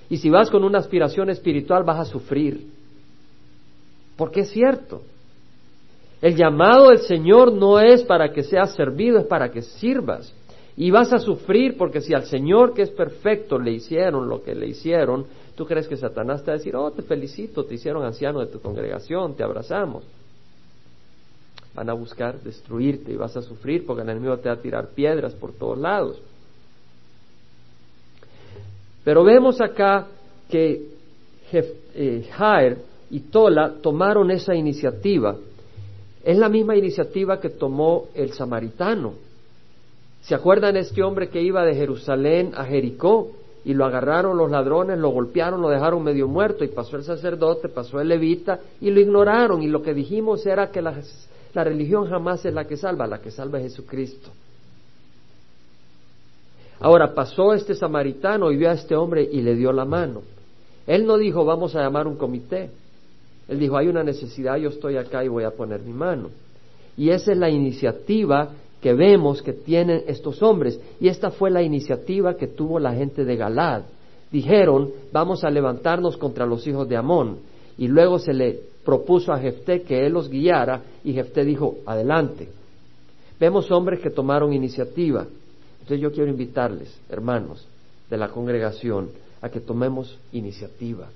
Y 0.09 0.17
si 0.17 0.29
vas 0.31 0.51
con 0.51 0.65
una 0.65 0.79
aspiración 0.79 1.31
espiritual, 1.31 1.85
vas 1.85 2.01
a 2.01 2.05
sufrir. 2.05 2.67
Porque 4.17 4.41
es 4.41 4.51
cierto. 4.51 5.03
El 6.21 6.37
llamado 6.37 6.89
del 6.89 6.99
Señor 6.99 7.53
no 7.53 7.81
es 7.81 8.03
para 8.03 8.33
que 8.33 8.43
seas 8.43 8.75
servido, 8.75 9.19
es 9.19 9.27
para 9.27 9.51
que 9.51 9.63
sirvas. 9.63 10.33
Y 10.77 10.91
vas 10.91 11.13
a 11.13 11.19
sufrir 11.19 11.77
porque 11.77 12.01
si 12.01 12.15
al 12.15 12.25
Señor 12.25 12.75
que 12.75 12.83
es 12.83 12.91
perfecto 12.91 13.59
le 13.59 13.73
hicieron 13.73 14.29
lo 14.29 14.43
que 14.43 14.55
le 14.55 14.67
hicieron, 14.67 15.27
tú 15.55 15.67
crees 15.67 15.89
que 15.89 15.97
Satanás 15.97 16.43
te 16.43 16.51
va 16.51 16.55
a 16.55 16.59
decir, 16.59 16.75
oh, 16.77 16.91
te 16.91 17.03
felicito, 17.03 17.65
te 17.65 17.75
hicieron 17.75 18.05
anciano 18.05 18.41
de 18.41 18.47
tu 18.47 18.61
congregación, 18.61 19.35
te 19.35 19.43
abrazamos. 19.43 20.05
Van 21.75 21.89
a 21.89 21.93
buscar 21.93 22.41
destruirte 22.41 23.13
y 23.13 23.17
vas 23.17 23.37
a 23.37 23.43
sufrir 23.43 23.85
porque 23.87 24.03
el 24.03 24.09
enemigo 24.09 24.39
te 24.39 24.49
va 24.49 24.55
a 24.55 24.61
tirar 24.61 24.89
piedras 24.89 25.35
por 25.35 25.53
todos 25.53 25.79
lados. 25.79 26.21
Pero 29.05 29.25
vemos 29.25 29.61
acá 29.61 30.09
que 30.49 30.89
eh, 31.53 32.29
Jair 32.33 32.79
y 33.11 33.21
Tola 33.21 33.75
tomaron 33.83 34.31
esa 34.31 34.55
iniciativa. 34.55 35.37
Es 36.23 36.39
la 36.39 36.49
misma 36.49 36.77
iniciativa 36.77 37.41
que 37.41 37.51
tomó 37.51 38.09
el 38.15 38.33
samaritano. 38.33 39.15
¿Se 40.23 40.35
acuerdan 40.35 40.77
este 40.77 41.03
hombre 41.03 41.29
que 41.29 41.43
iba 41.43 41.65
de 41.65 41.75
Jerusalén 41.75 42.53
a 42.55 42.65
Jericó 42.65 43.33
y 43.65 43.75
lo 43.75 43.85
agarraron 43.85 44.37
los 44.37 44.51
ladrones, 44.51 44.99
lo 44.99 45.11
golpearon, 45.11 45.61
lo 45.61 45.69
dejaron 45.69 46.03
medio 46.03 46.29
muerto 46.29 46.65
y 46.65 46.69
pasó 46.69 46.97
el 46.97 47.05
sacerdote, 47.05 47.69
pasó 47.69 48.01
el 48.01 48.09
levita 48.09 48.61
y 48.81 48.91
lo 48.91 49.01
ignoraron 49.01 49.63
y 49.63 49.69
lo 49.69 49.83
que 49.83 49.95
dijimos 49.95 50.47
era 50.47 50.71
que 50.71 50.81
la, 50.81 50.95
la 51.53 51.65
religión 51.65 52.09
jamás 52.09 52.45
es 52.45 52.55
la 52.55 52.67
que 52.67 52.77
salva, 52.77 53.07
la 53.07 53.21
que 53.21 53.31
salva 53.31 53.59
es 53.59 53.65
Jesucristo. 53.65 54.31
Ahora 56.81 57.15
pasó 57.15 57.53
este 57.53 57.75
samaritano 57.75 58.51
y 58.51 58.57
vio 58.57 58.71
a 58.71 58.75
este 58.75 58.97
hombre 58.97 59.29
y 59.31 59.43
le 59.43 59.55
dio 59.55 59.73
la 59.73 59.85
mano. 59.85 60.23
Él 60.87 61.05
no 61.05 61.19
dijo 61.19 61.45
vamos 61.45 61.77
a 61.77 61.83
llamar 61.83 62.07
un 62.07 62.17
comité. 62.17 62.71
Él 63.49 63.59
dijo 63.59 63.77
hay 63.77 63.89
una 63.89 64.03
necesidad, 64.03 64.57
yo 64.57 64.71
estoy 64.71 64.97
acá 64.97 65.23
y 65.23 65.29
voy 65.29 65.45
a 65.45 65.51
poner 65.51 65.83
mi 65.83 65.93
mano. 65.93 66.31
Y 66.97 67.11
esa 67.11 67.33
es 67.33 67.39
la 67.39 67.51
iniciativa 67.51 68.51
que 68.81 68.95
vemos 68.95 69.43
que 69.43 69.53
tienen 69.53 70.05
estos 70.07 70.43
hombres. 70.43 70.81
Y 71.01 71.09
esta 71.09 71.31
fue 71.31 71.51
la 71.51 71.63
iniciativa 71.63 72.37
que 72.37 72.47
tuvo 72.47 72.79
la 72.79 72.95
gente 72.95 73.25
de 73.25 73.37
Galad. 73.37 73.83
Dijeron, 74.31 74.91
vamos 75.13 75.45
a 75.45 75.51
levantarnos 75.51 76.17
contra 76.17 76.47
los 76.47 76.67
hijos 76.67 76.89
de 76.89 76.97
Amón. 76.97 77.39
Y 77.77 77.89
luego 77.89 78.19
se 78.19 78.33
le 78.33 78.59
propuso 78.85 79.33
a 79.33 79.39
Jefté 79.39 79.83
que 79.83 80.07
él 80.07 80.13
los 80.13 80.29
guiara 80.29 80.83
y 81.05 81.13
Jefté 81.13 81.45
dijo, 81.45 81.77
adelante. 81.87 82.49
Vemos 83.39 83.71
hombres 83.71 84.01
que 84.01 84.11
tomaron 84.11 84.53
iniciativa. 84.53 85.27
Entonces 85.81 86.01
yo 86.01 86.13
quiero 86.13 86.31
invitarles, 86.31 86.99
hermanos 87.09 87.67
de 88.11 88.17
la 88.17 88.29
congregación, 88.29 89.09
a 89.41 89.49
que 89.49 89.61
tomemos 89.61 90.19
iniciativa. 90.33 91.09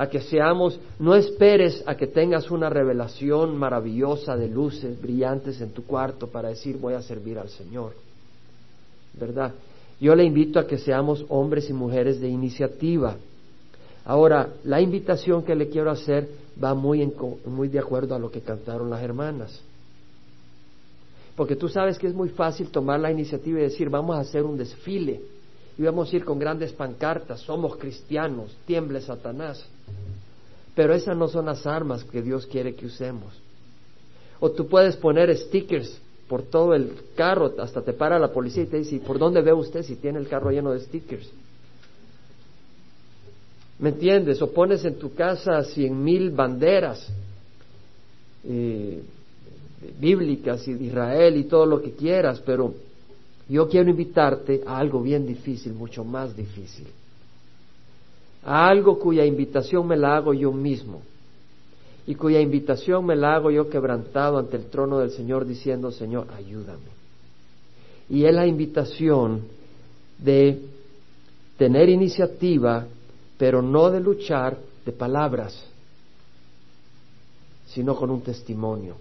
A 0.00 0.08
que 0.08 0.22
seamos, 0.22 0.80
no 0.98 1.14
esperes 1.14 1.84
a 1.84 1.94
que 1.94 2.06
tengas 2.06 2.50
una 2.50 2.70
revelación 2.70 3.54
maravillosa 3.58 4.34
de 4.34 4.48
luces 4.48 4.98
brillantes 4.98 5.60
en 5.60 5.72
tu 5.72 5.84
cuarto 5.84 6.26
para 6.28 6.48
decir 6.48 6.78
voy 6.78 6.94
a 6.94 7.02
servir 7.02 7.38
al 7.38 7.50
Señor. 7.50 7.92
¿Verdad? 9.12 9.52
Yo 10.00 10.14
le 10.14 10.24
invito 10.24 10.58
a 10.58 10.66
que 10.66 10.78
seamos 10.78 11.26
hombres 11.28 11.68
y 11.68 11.74
mujeres 11.74 12.18
de 12.18 12.28
iniciativa. 12.28 13.16
Ahora, 14.06 14.48
la 14.64 14.80
invitación 14.80 15.42
que 15.42 15.54
le 15.54 15.68
quiero 15.68 15.90
hacer 15.90 16.30
va 16.64 16.72
muy, 16.72 17.06
muy 17.44 17.68
de 17.68 17.80
acuerdo 17.80 18.14
a 18.14 18.18
lo 18.18 18.30
que 18.30 18.40
cantaron 18.40 18.88
las 18.88 19.02
hermanas. 19.02 19.60
Porque 21.36 21.56
tú 21.56 21.68
sabes 21.68 21.98
que 21.98 22.06
es 22.06 22.14
muy 22.14 22.30
fácil 22.30 22.70
tomar 22.70 23.00
la 23.00 23.12
iniciativa 23.12 23.58
y 23.58 23.64
decir, 23.64 23.90
vamos 23.90 24.16
a 24.16 24.20
hacer 24.20 24.44
un 24.44 24.56
desfile 24.56 25.20
y 25.76 25.82
vamos 25.82 26.10
a 26.10 26.16
ir 26.16 26.24
con 26.24 26.38
grandes 26.38 26.72
pancartas, 26.72 27.40
somos 27.40 27.76
cristianos, 27.76 28.56
tiemble 28.66 29.02
Satanás. 29.02 29.66
Pero 30.74 30.94
esas 30.94 31.16
no 31.16 31.28
son 31.28 31.46
las 31.46 31.66
armas 31.66 32.04
que 32.04 32.22
Dios 32.22 32.46
quiere 32.46 32.74
que 32.74 32.86
usemos. 32.86 33.34
O 34.38 34.50
tú 34.50 34.66
puedes 34.68 34.96
poner 34.96 35.36
stickers 35.36 36.00
por 36.28 36.42
todo 36.42 36.74
el 36.74 36.92
carro, 37.16 37.54
hasta 37.58 37.82
te 37.82 37.92
para 37.92 38.18
la 38.18 38.32
policía 38.32 38.62
y 38.62 38.66
te 38.66 38.78
dice, 38.78 38.98
¿por 39.00 39.18
dónde 39.18 39.42
ve 39.42 39.52
usted 39.52 39.82
si 39.82 39.96
tiene 39.96 40.18
el 40.18 40.28
carro 40.28 40.50
lleno 40.50 40.72
de 40.72 40.80
stickers? 40.80 41.28
¿Me 43.78 43.90
entiendes? 43.90 44.40
O 44.40 44.50
pones 44.50 44.84
en 44.84 44.98
tu 44.98 45.14
casa 45.14 45.62
cien 45.64 46.02
mil 46.02 46.30
banderas. 46.30 47.06
Eh, 48.44 49.02
bíblicas 49.98 50.66
y 50.68 50.74
de 50.74 50.84
Israel 50.84 51.36
y 51.36 51.44
todo 51.44 51.66
lo 51.66 51.80
que 51.80 51.92
quieras, 51.92 52.40
pero 52.44 52.74
yo 53.48 53.68
quiero 53.68 53.90
invitarte 53.90 54.62
a 54.66 54.78
algo 54.78 55.02
bien 55.02 55.26
difícil, 55.26 55.72
mucho 55.72 56.04
más 56.04 56.36
difícil. 56.36 56.86
A 58.44 58.68
algo 58.68 58.98
cuya 58.98 59.24
invitación 59.24 59.86
me 59.86 59.96
la 59.96 60.16
hago 60.16 60.32
yo 60.32 60.52
mismo 60.52 61.02
y 62.06 62.14
cuya 62.14 62.40
invitación 62.40 63.04
me 63.04 63.14
la 63.14 63.34
hago 63.34 63.50
yo 63.50 63.68
quebrantado 63.68 64.38
ante 64.38 64.56
el 64.56 64.66
trono 64.66 64.98
del 64.98 65.10
Señor 65.10 65.44
diciendo, 65.46 65.92
Señor, 65.92 66.26
ayúdame. 66.36 66.90
Y 68.08 68.24
es 68.24 68.34
la 68.34 68.46
invitación 68.46 69.42
de 70.18 70.60
tener 71.56 71.88
iniciativa, 71.88 72.86
pero 73.38 73.62
no 73.62 73.90
de 73.90 74.00
luchar 74.00 74.58
de 74.84 74.92
palabras, 74.92 75.62
sino 77.66 77.94
con 77.94 78.10
un 78.10 78.22
testimonio 78.22 78.96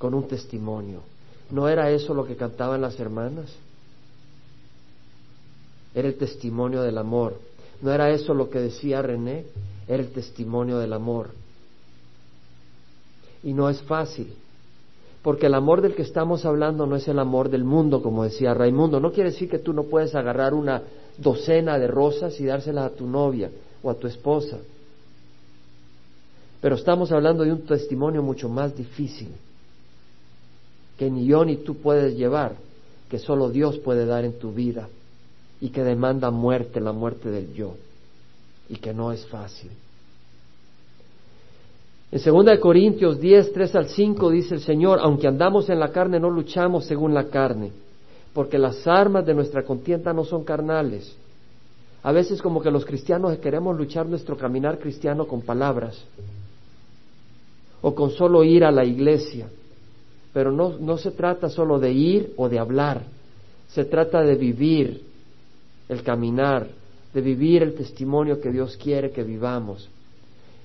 con 0.00 0.14
un 0.14 0.26
testimonio. 0.26 1.02
¿No 1.50 1.68
era 1.68 1.90
eso 1.90 2.14
lo 2.14 2.24
que 2.24 2.34
cantaban 2.34 2.80
las 2.80 2.98
hermanas? 2.98 3.54
Era 5.94 6.08
el 6.08 6.16
testimonio 6.16 6.82
del 6.82 6.98
amor. 6.98 7.34
¿No 7.82 7.92
era 7.92 8.10
eso 8.10 8.34
lo 8.34 8.50
que 8.50 8.60
decía 8.60 9.02
René? 9.02 9.44
Era 9.88 10.02
el 10.02 10.10
testimonio 10.10 10.78
del 10.78 10.92
amor. 10.92 11.30
Y 13.42 13.52
no 13.54 13.70
es 13.70 13.80
fácil, 13.82 14.34
porque 15.22 15.46
el 15.46 15.54
amor 15.54 15.80
del 15.80 15.94
que 15.94 16.02
estamos 16.02 16.44
hablando 16.44 16.86
no 16.86 16.96
es 16.96 17.08
el 17.08 17.18
amor 17.18 17.48
del 17.48 17.64
mundo, 17.64 18.02
como 18.02 18.24
decía 18.24 18.54
Raimundo. 18.54 19.00
No 19.00 19.12
quiere 19.12 19.30
decir 19.30 19.48
que 19.48 19.58
tú 19.58 19.72
no 19.72 19.84
puedes 19.84 20.14
agarrar 20.14 20.52
una 20.52 20.82
docena 21.16 21.78
de 21.78 21.86
rosas 21.86 22.38
y 22.38 22.44
dárselas 22.44 22.92
a 22.92 22.94
tu 22.94 23.06
novia 23.06 23.50
o 23.82 23.90
a 23.90 23.94
tu 23.94 24.06
esposa. 24.06 24.58
Pero 26.60 26.74
estamos 26.74 27.10
hablando 27.10 27.42
de 27.42 27.52
un 27.52 27.62
testimonio 27.62 28.22
mucho 28.22 28.48
más 28.48 28.76
difícil 28.76 29.28
que 30.98 31.10
ni 31.10 31.24
yo 31.24 31.46
ni 31.46 31.56
tú 31.56 31.76
puedes 31.76 32.14
llevar, 32.14 32.56
que 33.08 33.18
solo 33.18 33.48
Dios 33.48 33.78
puede 33.78 34.04
dar 34.04 34.26
en 34.26 34.38
tu 34.38 34.52
vida 34.52 34.86
y 35.60 35.68
que 35.68 35.84
demanda 35.84 36.30
muerte, 36.30 36.80
la 36.80 36.92
muerte 36.92 37.30
del 37.30 37.52
yo, 37.52 37.74
y 38.68 38.76
que 38.76 38.94
no 38.94 39.12
es 39.12 39.26
fácil. 39.26 39.70
En 42.12 42.20
2 42.20 42.58
Corintios 42.58 43.20
10, 43.20 43.52
3 43.52 43.74
al 43.76 43.88
5 43.88 44.30
dice 44.30 44.54
el 44.54 44.60
Señor, 44.62 44.98
aunque 45.00 45.28
andamos 45.28 45.68
en 45.68 45.78
la 45.78 45.92
carne, 45.92 46.18
no 46.18 46.30
luchamos 46.30 46.86
según 46.86 47.14
la 47.14 47.28
carne, 47.28 47.70
porque 48.32 48.58
las 48.58 48.86
armas 48.86 49.24
de 49.26 49.34
nuestra 49.34 49.64
contienda 49.64 50.12
no 50.12 50.24
son 50.24 50.44
carnales. 50.44 51.14
A 52.02 52.12
veces 52.12 52.40
como 52.40 52.62
que 52.62 52.70
los 52.70 52.84
cristianos 52.84 53.36
queremos 53.38 53.76
luchar 53.76 54.06
nuestro 54.06 54.36
caminar 54.36 54.78
cristiano 54.78 55.26
con 55.26 55.42
palabras, 55.42 56.02
o 57.82 57.94
con 57.94 58.10
solo 58.10 58.42
ir 58.42 58.64
a 58.64 58.70
la 58.70 58.84
iglesia, 58.84 59.48
pero 60.32 60.50
no, 60.50 60.78
no 60.78 60.96
se 60.98 61.10
trata 61.10 61.48
solo 61.48 61.78
de 61.78 61.92
ir 61.92 62.32
o 62.36 62.48
de 62.48 62.58
hablar, 62.58 63.02
se 63.68 63.84
trata 63.84 64.22
de 64.22 64.34
vivir 64.34 65.09
el 65.90 66.04
caminar, 66.04 66.68
de 67.12 67.20
vivir 67.20 67.64
el 67.64 67.74
testimonio 67.74 68.40
que 68.40 68.52
Dios 68.52 68.76
quiere 68.76 69.10
que 69.10 69.24
vivamos. 69.24 69.88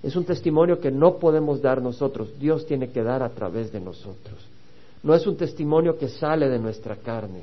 Es 0.04 0.16
un 0.16 0.24
testimonio 0.24 0.80
que 0.80 0.92
no 0.92 1.18
podemos 1.18 1.60
dar 1.64 1.82
nosotros, 1.82 2.38
Dios 2.40 2.68
tiene 2.68 2.92
que 2.92 3.02
dar 3.02 3.24
a 3.24 3.30
través 3.30 3.72
de 3.72 3.80
nosotros. 3.80 4.38
No 5.02 5.16
es 5.16 5.26
un 5.26 5.36
testimonio 5.36 5.98
que 5.98 6.10
sale 6.10 6.48
de 6.48 6.60
nuestra 6.60 6.96
carne. 6.98 7.42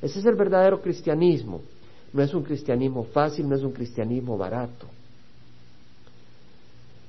Ese 0.00 0.20
es 0.20 0.24
el 0.24 0.36
verdadero 0.36 0.80
cristianismo. 0.80 1.60
No 2.12 2.22
es 2.22 2.32
un 2.32 2.44
cristianismo 2.44 3.04
fácil, 3.04 3.48
no 3.48 3.56
es 3.56 3.62
un 3.62 3.72
cristianismo 3.72 4.38
barato. 4.38 4.86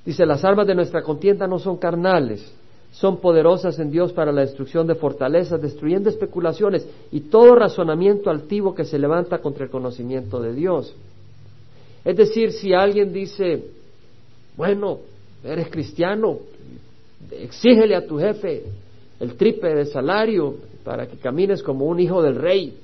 Dice, 0.04 0.26
las 0.26 0.44
armas 0.44 0.66
de 0.66 0.74
nuestra 0.74 1.00
contienda 1.02 1.46
no 1.46 1.60
son 1.60 1.76
carnales, 1.76 2.52
son 2.92 3.18
poderosas 3.18 3.78
en 3.78 3.90
Dios 3.90 4.12
para 4.12 4.32
la 4.32 4.42
destrucción 4.42 4.86
de 4.86 4.94
fortalezas, 4.94 5.60
destruyendo 5.60 6.10
especulaciones 6.10 6.86
y 7.10 7.20
todo 7.20 7.54
razonamiento 7.54 8.30
altivo 8.30 8.74
que 8.74 8.84
se 8.84 8.98
levanta 8.98 9.38
contra 9.38 9.64
el 9.64 9.70
conocimiento 9.70 10.40
de 10.40 10.52
Dios. 10.52 10.94
Es 12.04 12.16
decir, 12.16 12.52
si 12.52 12.74
alguien 12.74 13.12
dice, 13.12 13.64
bueno, 14.56 14.98
eres 15.42 15.68
cristiano, 15.68 16.38
exígele 17.30 17.96
a 17.96 18.06
tu 18.06 18.18
jefe 18.18 18.62
el 19.20 19.36
triple 19.36 19.74
de 19.74 19.86
salario 19.86 20.56
para 20.84 21.06
que 21.06 21.16
camines 21.16 21.62
como 21.62 21.86
un 21.86 21.98
hijo 21.98 22.22
del 22.22 22.36
rey. 22.36 22.76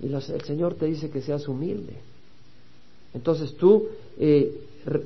Y 0.00 0.12
el 0.12 0.42
Señor 0.42 0.74
te 0.74 0.86
dice 0.86 1.10
que 1.10 1.20
seas 1.20 1.46
humilde. 1.46 1.94
Entonces 3.14 3.54
tú 3.54 3.88
eh, 4.18 4.52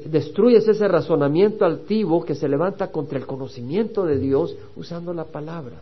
destruyes 0.05 0.69
ese 0.69 0.87
razonamiento 0.87 1.65
altivo 1.65 2.25
que 2.25 2.35
se 2.35 2.49
levanta 2.49 2.89
contra 2.89 3.19
el 3.19 3.27
conocimiento 3.27 4.05
de 4.05 4.19
Dios 4.19 4.55
usando 4.77 5.13
la 5.13 5.25
palabra. 5.25 5.81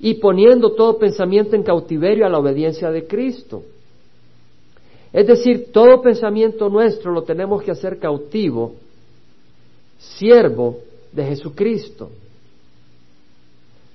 Y 0.00 0.14
poniendo 0.14 0.72
todo 0.72 0.98
pensamiento 0.98 1.54
en 1.56 1.62
cautiverio 1.62 2.26
a 2.26 2.28
la 2.28 2.38
obediencia 2.38 2.90
de 2.90 3.06
Cristo. 3.06 3.62
Es 5.12 5.26
decir, 5.26 5.70
todo 5.72 6.02
pensamiento 6.02 6.68
nuestro 6.68 7.12
lo 7.12 7.22
tenemos 7.22 7.62
que 7.62 7.70
hacer 7.70 7.98
cautivo, 7.98 8.74
siervo 9.98 10.78
de 11.12 11.24
Jesucristo. 11.24 12.10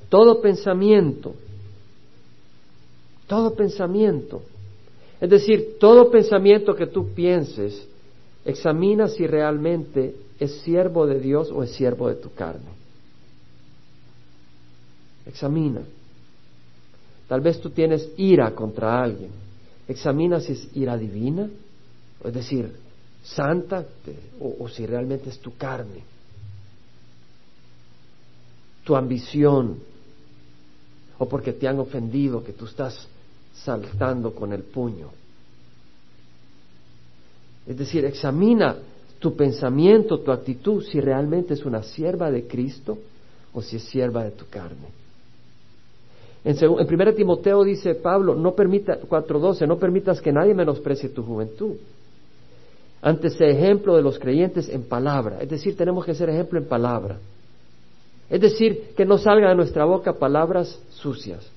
todo 0.08 0.42
pensamiento, 0.42 1.36
todo 3.28 3.54
pensamiento. 3.54 4.42
Es 5.22 5.30
decir, 5.30 5.78
todo 5.80 6.10
pensamiento 6.10 6.74
que 6.74 6.88
tú 6.88 7.14
pienses, 7.14 7.88
examina 8.46 9.08
si 9.08 9.28
realmente 9.28 10.16
es 10.40 10.62
siervo 10.62 11.06
de 11.06 11.20
Dios 11.20 11.52
o 11.52 11.64
es 11.64 11.72
siervo 11.72 12.08
de 12.08 12.16
tu 12.16 12.34
carne. 12.34 12.70
Examina. 15.26 15.82
Tal 17.28 17.42
vez 17.42 17.60
tú 17.62 17.70
tienes 17.70 18.10
ira 18.18 18.52
contra 18.56 19.04
alguien. 19.04 19.32
Examina 19.88 20.40
si 20.40 20.54
es 20.54 20.68
ira 20.76 20.98
divina, 20.98 21.50
es 22.24 22.34
decir, 22.34 22.72
santa, 23.24 23.86
o, 24.40 24.64
o 24.64 24.70
si 24.70 24.86
realmente 24.86 25.30
es 25.30 25.40
tu 25.40 25.56
carne, 25.56 26.04
tu 28.84 28.96
ambición, 28.96 29.80
o 31.18 31.28
porque 31.28 31.54
te 31.54 31.68
han 31.68 31.80
ofendido, 31.80 32.44
que 32.44 32.54
tú 32.54 32.66
estás 32.66 33.08
saltando 33.54 34.34
con 34.34 34.54
el 34.54 34.64
puño. 34.64 35.10
Es 37.70 37.78
decir, 37.78 38.04
examina 38.04 38.78
tu 39.20 39.36
pensamiento, 39.36 40.22
tu 40.22 40.32
actitud, 40.32 40.84
si 40.84 41.00
realmente 41.00 41.54
es 41.54 41.64
una 41.66 41.84
sierva 41.84 42.32
de 42.32 42.48
Cristo 42.48 42.98
o 43.54 43.62
si 43.62 43.76
es 43.76 43.84
sierva 43.84 44.24
de 44.24 44.32
tu 44.32 44.48
carne. 44.50 44.88
En, 46.44 46.58
en 46.58 47.02
1 47.02 47.14
Timoteo 47.14 47.64
dice 47.64 47.94
Pablo, 47.94 48.34
no 48.34 48.56
permita, 48.56 49.00
4.12, 49.00 49.68
no 49.68 49.78
permitas 49.78 50.20
que 50.20 50.32
nadie 50.32 50.56
menosprecie 50.56 51.10
tu 51.10 51.22
juventud. 51.22 51.76
Antes 53.04 53.34
sé 53.34 53.52
ejemplo 53.52 53.96
de 53.96 54.02
los 54.02 54.18
creyentes 54.18 54.68
en 54.68 54.84
palabra. 54.84 55.38
Es 55.40 55.50
decir, 55.50 55.78
tenemos 55.78 56.04
que 56.04 56.16
ser 56.16 56.30
ejemplo 56.30 56.58
en 56.58 56.66
palabra. 56.66 57.20
Es 58.32 58.42
decir, 58.42 58.94
que 58.98 59.06
no 59.06 59.20
salgan 59.20 59.52
de 59.52 59.56
nuestra 59.56 59.86
boca 59.86 60.14
palabras 60.14 60.82
sucias. 60.90 61.48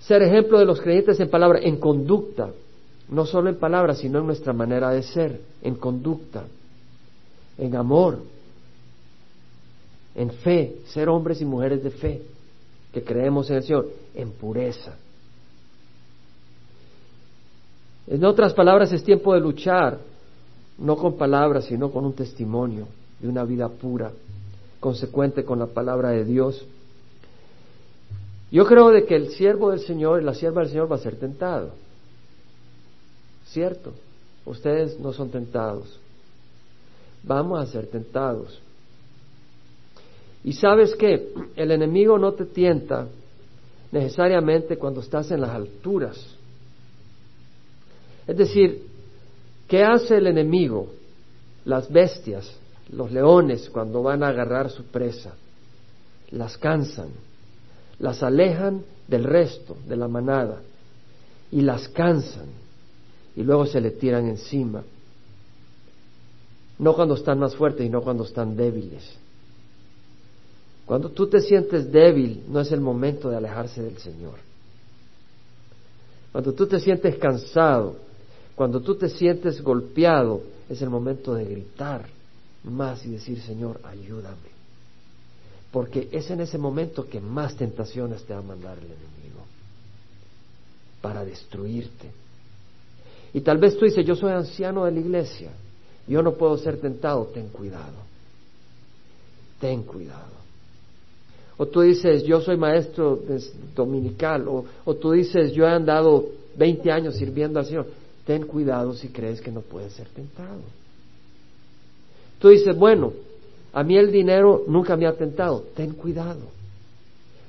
Ser 0.00 0.22
ejemplo 0.22 0.58
de 0.58 0.66
los 0.66 0.78
creyentes 0.78 1.18
en 1.20 1.30
palabra, 1.30 1.60
en 1.62 1.78
conducta, 1.78 2.50
no 3.08 3.24
solo 3.24 3.48
en 3.48 3.56
palabras, 3.56 3.98
sino 3.98 4.18
en 4.18 4.26
nuestra 4.26 4.52
manera 4.52 4.90
de 4.90 5.02
ser, 5.02 5.40
en 5.62 5.76
conducta, 5.76 6.44
en 7.58 7.76
amor, 7.76 8.18
en 10.14 10.30
fe, 10.30 10.76
ser 10.86 11.08
hombres 11.08 11.40
y 11.40 11.44
mujeres 11.44 11.82
de 11.84 11.90
fe, 11.90 12.22
que 12.92 13.02
creemos 13.02 13.48
en 13.50 13.56
el 13.56 13.62
Señor, 13.62 13.88
en 14.14 14.32
pureza. 14.32 14.96
En 18.06 18.24
otras 18.24 18.54
palabras, 18.54 18.92
es 18.92 19.04
tiempo 19.04 19.34
de 19.34 19.40
luchar, 19.40 19.98
no 20.78 20.96
con 20.96 21.16
palabras, 21.16 21.66
sino 21.66 21.90
con 21.90 22.04
un 22.04 22.12
testimonio 22.12 22.86
de 23.20 23.28
una 23.28 23.44
vida 23.44 23.68
pura, 23.68 24.10
consecuente 24.80 25.44
con 25.44 25.58
la 25.58 25.66
palabra 25.66 26.10
de 26.10 26.24
Dios. 26.24 26.64
Yo 28.50 28.64
creo 28.66 28.90
de 28.90 29.04
que 29.04 29.16
el 29.16 29.30
siervo 29.30 29.70
del 29.70 29.80
Señor, 29.80 30.22
la 30.22 30.34
sierva 30.34 30.62
del 30.62 30.70
Señor 30.70 30.90
va 30.90 30.96
a 30.96 31.00
ser 31.00 31.16
tentado. 31.16 31.72
¿Cierto? 33.56 33.94
Ustedes 34.44 35.00
no 35.00 35.14
son 35.14 35.30
tentados. 35.30 35.98
Vamos 37.22 37.58
a 37.58 37.64
ser 37.72 37.86
tentados. 37.86 38.60
Y 40.44 40.52
sabes 40.52 40.94
que 40.94 41.32
el 41.56 41.70
enemigo 41.70 42.18
no 42.18 42.34
te 42.34 42.44
tienta 42.44 43.06
necesariamente 43.92 44.76
cuando 44.76 45.00
estás 45.00 45.30
en 45.30 45.40
las 45.40 45.52
alturas. 45.52 46.22
Es 48.26 48.36
decir, 48.36 48.86
¿qué 49.66 49.82
hace 49.82 50.18
el 50.18 50.26
enemigo? 50.26 50.88
Las 51.64 51.90
bestias, 51.90 52.52
los 52.90 53.10
leones, 53.10 53.70
cuando 53.70 54.02
van 54.02 54.22
a 54.22 54.28
agarrar 54.28 54.68
su 54.68 54.84
presa, 54.84 55.32
las 56.30 56.58
cansan 56.58 57.08
las 57.98 58.22
alejan 58.22 58.82
del 59.08 59.24
resto, 59.24 59.74
de 59.88 59.96
la 59.96 60.08
manada, 60.08 60.60
y 61.50 61.62
las 61.62 61.88
cansan, 61.88 62.48
y 63.36 63.42
luego 63.42 63.66
se 63.66 63.80
le 63.80 63.92
tiran 63.92 64.26
encima. 64.26 64.82
No 66.78 66.94
cuando 66.94 67.14
están 67.14 67.38
más 67.38 67.54
fuertes 67.54 67.86
y 67.86 67.90
no 67.90 68.02
cuando 68.02 68.24
están 68.24 68.56
débiles. 68.56 69.02
Cuando 70.84 71.10
tú 71.10 71.28
te 71.28 71.40
sientes 71.40 71.90
débil, 71.90 72.44
no 72.48 72.60
es 72.60 72.72
el 72.72 72.80
momento 72.80 73.28
de 73.28 73.36
alejarse 73.36 73.82
del 73.82 73.98
Señor. 73.98 74.34
Cuando 76.32 76.52
tú 76.52 76.66
te 76.66 76.80
sientes 76.80 77.16
cansado, 77.16 77.96
cuando 78.54 78.80
tú 78.80 78.94
te 78.96 79.08
sientes 79.08 79.60
golpeado, 79.60 80.42
es 80.68 80.80
el 80.82 80.90
momento 80.90 81.34
de 81.34 81.44
gritar 81.44 82.06
más 82.64 83.04
y 83.06 83.10
decir, 83.10 83.40
Señor, 83.40 83.80
ayúdame 83.84 84.56
porque 85.76 86.08
es 86.10 86.30
en 86.30 86.40
ese 86.40 86.56
momento 86.56 87.06
que 87.06 87.20
más 87.20 87.54
tentaciones 87.54 88.24
te 88.24 88.32
va 88.32 88.38
a 88.38 88.42
mandar 88.42 88.78
el 88.78 88.84
enemigo 88.84 89.44
para 91.02 91.22
destruirte. 91.22 92.10
Y 93.36 93.42
tal 93.42 93.58
vez 93.58 93.76
tú 93.76 93.84
dices, 93.84 94.06
yo 94.06 94.16
soy 94.16 94.32
anciano 94.32 94.86
de 94.86 94.92
la 94.92 95.00
iglesia, 95.00 95.50
yo 96.08 96.22
no 96.22 96.32
puedo 96.32 96.56
ser 96.56 96.78
tentado, 96.80 97.26
ten 97.34 97.48
cuidado, 97.48 97.98
ten 99.60 99.82
cuidado. 99.82 100.36
O 101.58 101.66
tú 101.66 101.82
dices, 101.82 102.22
yo 102.22 102.40
soy 102.40 102.56
maestro 102.56 103.20
dominical, 103.74 104.48
o, 104.48 104.64
o 104.86 104.94
tú 104.94 105.10
dices, 105.10 105.52
yo 105.52 105.66
he 105.66 105.70
andado 105.70 106.24
20 106.56 106.90
años 106.90 107.16
sirviendo 107.16 107.58
al 107.58 107.66
Señor, 107.66 107.88
ten 108.24 108.46
cuidado 108.46 108.94
si 108.94 109.08
crees 109.08 109.42
que 109.42 109.50
no 109.50 109.60
puedes 109.60 109.92
ser 109.92 110.08
tentado. 110.08 110.62
Tú 112.38 112.48
dices, 112.48 112.74
bueno, 112.74 113.12
a 113.74 113.82
mí 113.82 113.98
el 113.98 114.10
dinero 114.12 114.64
nunca 114.66 114.96
me 114.96 115.06
ha 115.06 115.12
tentado. 115.12 115.62
Ten 115.74 115.92
cuidado. 115.92 116.40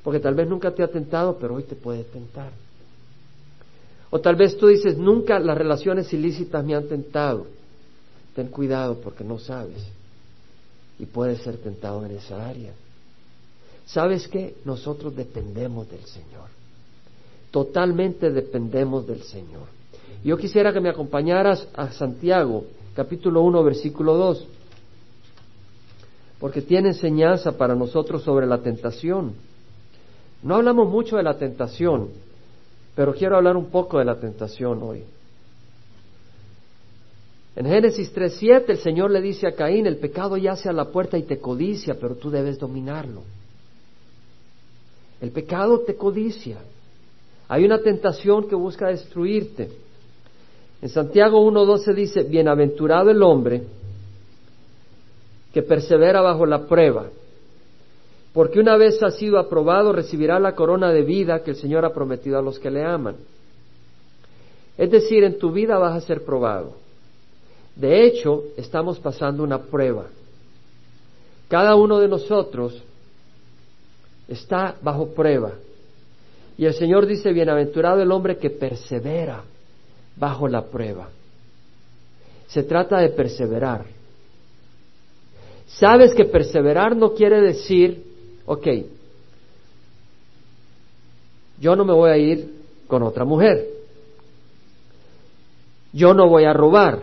Porque 0.03 0.19
tal 0.19 0.35
vez 0.35 0.49
nunca 0.49 0.69
te 0.71 0.83
ha 0.83 0.89
tentado, 0.89 1.37
pero 1.39 1.55
hoy 1.55 1.63
te 1.63 1.75
puede 1.75 2.03
tentar. 2.03 2.51
O 4.09 4.19
tal 4.19 4.35
vez 4.35 4.57
tú 4.57 4.67
dices, 4.67 4.97
nunca 4.97 5.39
las 5.39 5.57
relaciones 5.57 6.11
ilícitas 6.13 6.63
me 6.63 6.75
han 6.75 6.87
tentado. 6.87 7.47
Ten 8.35 8.47
cuidado 8.47 8.99
porque 9.01 9.23
no 9.23 9.39
sabes. 9.39 9.85
Y 10.99 11.05
puedes 11.05 11.41
ser 11.41 11.57
tentado 11.57 12.05
en 12.05 12.11
esa 12.11 12.47
área. 12.47 12.73
¿Sabes 13.85 14.27
qué? 14.27 14.55
Nosotros 14.65 15.15
dependemos 15.15 15.89
del 15.89 16.03
Señor. 16.05 16.49
Totalmente 17.51 18.31
dependemos 18.31 19.07
del 19.07 19.23
Señor. 19.23 19.67
Yo 20.23 20.37
quisiera 20.37 20.73
que 20.73 20.81
me 20.81 20.89
acompañaras 20.89 21.67
a 21.73 21.91
Santiago, 21.91 22.65
capítulo 22.95 23.41
1, 23.41 23.63
versículo 23.63 24.15
2 24.15 24.47
porque 26.39 26.61
tiene 26.61 26.89
enseñanza 26.89 27.53
para 27.53 27.75
nosotros 27.75 28.23
sobre 28.23 28.45
la 28.45 28.59
tentación. 28.59 29.33
No 30.43 30.55
hablamos 30.55 30.89
mucho 30.89 31.17
de 31.17 31.23
la 31.23 31.37
tentación, 31.37 32.09
pero 32.97 33.13
quiero 33.13 33.37
hablar 33.37 33.55
un 33.55 33.67
poco 33.67 33.99
de 33.99 34.05
la 34.05 34.15
tentación 34.15 34.81
hoy. 34.81 35.03
En 37.55 37.67
Génesis 37.67 38.11
3.7 38.11 38.63
el 38.69 38.79
Señor 38.79 39.11
le 39.11 39.21
dice 39.21 39.45
a 39.47 39.51
Caín, 39.51 39.85
el 39.85 39.97
pecado 39.97 40.35
yace 40.35 40.67
a 40.67 40.73
la 40.73 40.85
puerta 40.85 41.15
y 41.15 41.21
te 41.21 41.37
codicia, 41.37 41.95
pero 42.01 42.15
tú 42.15 42.31
debes 42.31 42.57
dominarlo. 42.57 43.21
El 45.21 45.29
pecado 45.29 45.81
te 45.81 45.95
codicia. 45.95 46.57
Hay 47.47 47.65
una 47.65 47.77
tentación 47.83 48.49
que 48.49 48.55
busca 48.55 48.87
destruirte. 48.87 49.69
En 50.81 50.89
Santiago 50.89 51.39
1.12 51.51 51.93
dice, 51.93 52.23
bienaventurado 52.23 53.11
el 53.11 53.21
hombre 53.21 53.61
que 55.53 55.61
persevera 55.61 56.21
bajo 56.21 56.47
la 56.47 56.65
prueba, 56.65 57.05
porque 58.37 58.59
una 58.59 58.77
vez 58.77 59.01
ha 59.01 59.09
sido 59.09 59.39
aprobado 59.39 59.91
recibirá 59.91 60.39
la 60.39 60.53
corona 60.53 60.91
de 60.91 61.01
vida 61.01 61.41
que 61.41 61.49
el 61.49 61.55
Señor 61.55 61.83
ha 61.85 61.91
prometido 61.91 62.37
a 62.37 62.41
los 62.43 62.59
que 62.59 62.69
le 62.69 62.85
aman. 62.85 63.15
Es 64.77 64.91
decir, 64.91 65.23
en 65.23 65.39
tu 65.39 65.51
vida 65.51 65.79
vas 65.79 65.95
a 65.95 66.05
ser 66.05 66.23
probado. 66.23 66.73
De 67.75 68.05
hecho, 68.05 68.43
estamos 68.55 68.99
pasando 68.99 69.41
una 69.41 69.57
prueba. 69.57 70.05
Cada 71.47 71.73
uno 71.73 71.97
de 71.97 72.07
nosotros 72.07 72.79
está 74.27 74.75
bajo 74.83 75.07
prueba. 75.15 75.53
Y 76.59 76.65
el 76.65 76.75
Señor 76.75 77.07
dice, 77.07 77.33
bienaventurado 77.33 78.03
el 78.03 78.11
hombre 78.11 78.37
que 78.37 78.51
persevera 78.51 79.41
bajo 80.15 80.47
la 80.47 80.61
prueba. 80.61 81.09
Se 82.45 82.61
trata 82.61 82.99
de 82.99 83.09
perseverar. 83.09 83.85
Sabes 85.65 86.13
que 86.13 86.25
perseverar 86.25 86.95
no 86.95 87.15
quiere 87.15 87.41
decir, 87.41 88.06
ok, 88.47 88.67
yo 91.59 91.75
no 91.75 91.85
me 91.85 91.93
voy 91.93 92.09
a 92.09 92.17
ir 92.17 92.55
con 92.87 93.03
otra 93.03 93.25
mujer, 93.25 93.67
yo 95.93 96.13
no 96.13 96.27
voy 96.27 96.45
a 96.45 96.53
robar, 96.53 97.01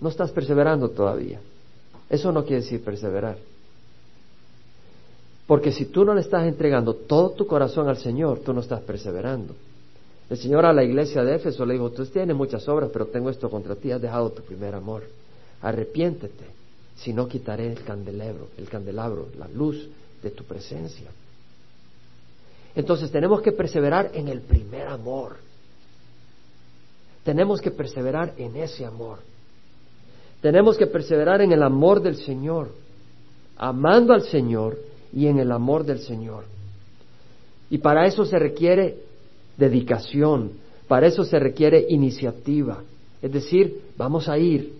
no 0.00 0.08
estás 0.08 0.30
perseverando 0.30 0.90
todavía. 0.90 1.40
Eso 2.10 2.30
no 2.32 2.44
quiere 2.44 2.62
decir 2.62 2.84
perseverar. 2.84 3.38
Porque 5.46 5.72
si 5.72 5.86
tú 5.86 6.04
no 6.04 6.14
le 6.14 6.20
estás 6.20 6.46
entregando 6.46 6.94
todo 6.94 7.30
tu 7.30 7.46
corazón 7.46 7.88
al 7.88 7.96
Señor, 7.96 8.40
tú 8.40 8.52
no 8.52 8.60
estás 8.60 8.80
perseverando. 8.80 9.54
El 10.28 10.36
Señor 10.36 10.64
a 10.64 10.72
la 10.72 10.84
iglesia 10.84 11.22
de 11.22 11.36
Éfeso 11.36 11.64
le 11.64 11.74
dijo, 11.74 11.90
tú 11.90 12.04
tienes 12.06 12.36
muchas 12.36 12.66
obras, 12.68 12.90
pero 12.92 13.06
tengo 13.06 13.30
esto 13.30 13.50
contra 13.50 13.74
ti, 13.74 13.90
has 13.90 14.00
dejado 14.00 14.30
tu 14.30 14.42
primer 14.42 14.74
amor. 14.74 15.04
Arrepiéntete 15.62 16.44
si 16.96 17.12
no 17.12 17.28
quitaré 17.28 17.70
el 17.72 17.82
candelabro, 17.84 18.48
el 18.56 18.68
candelabro, 18.68 19.28
la 19.38 19.48
luz 19.48 19.88
de 20.24 20.30
tu 20.30 20.42
presencia. 20.44 21.10
Entonces 22.74 23.12
tenemos 23.12 23.42
que 23.42 23.52
perseverar 23.52 24.10
en 24.14 24.26
el 24.28 24.40
primer 24.40 24.88
amor. 24.88 25.36
Tenemos 27.22 27.60
que 27.60 27.70
perseverar 27.70 28.34
en 28.36 28.56
ese 28.56 28.84
amor. 28.84 29.18
Tenemos 30.40 30.76
que 30.76 30.86
perseverar 30.86 31.40
en 31.40 31.52
el 31.52 31.62
amor 31.62 32.02
del 32.02 32.16
Señor, 32.16 32.70
amando 33.56 34.12
al 34.12 34.22
Señor 34.22 34.78
y 35.12 35.26
en 35.26 35.38
el 35.38 35.52
amor 35.52 35.84
del 35.84 36.00
Señor. 36.00 36.44
Y 37.70 37.78
para 37.78 38.06
eso 38.06 38.24
se 38.24 38.38
requiere 38.38 38.96
dedicación, 39.56 40.52
para 40.88 41.06
eso 41.06 41.24
se 41.24 41.38
requiere 41.38 41.86
iniciativa. 41.88 42.82
Es 43.22 43.32
decir, 43.32 43.82
vamos 43.96 44.28
a 44.28 44.36
ir 44.36 44.74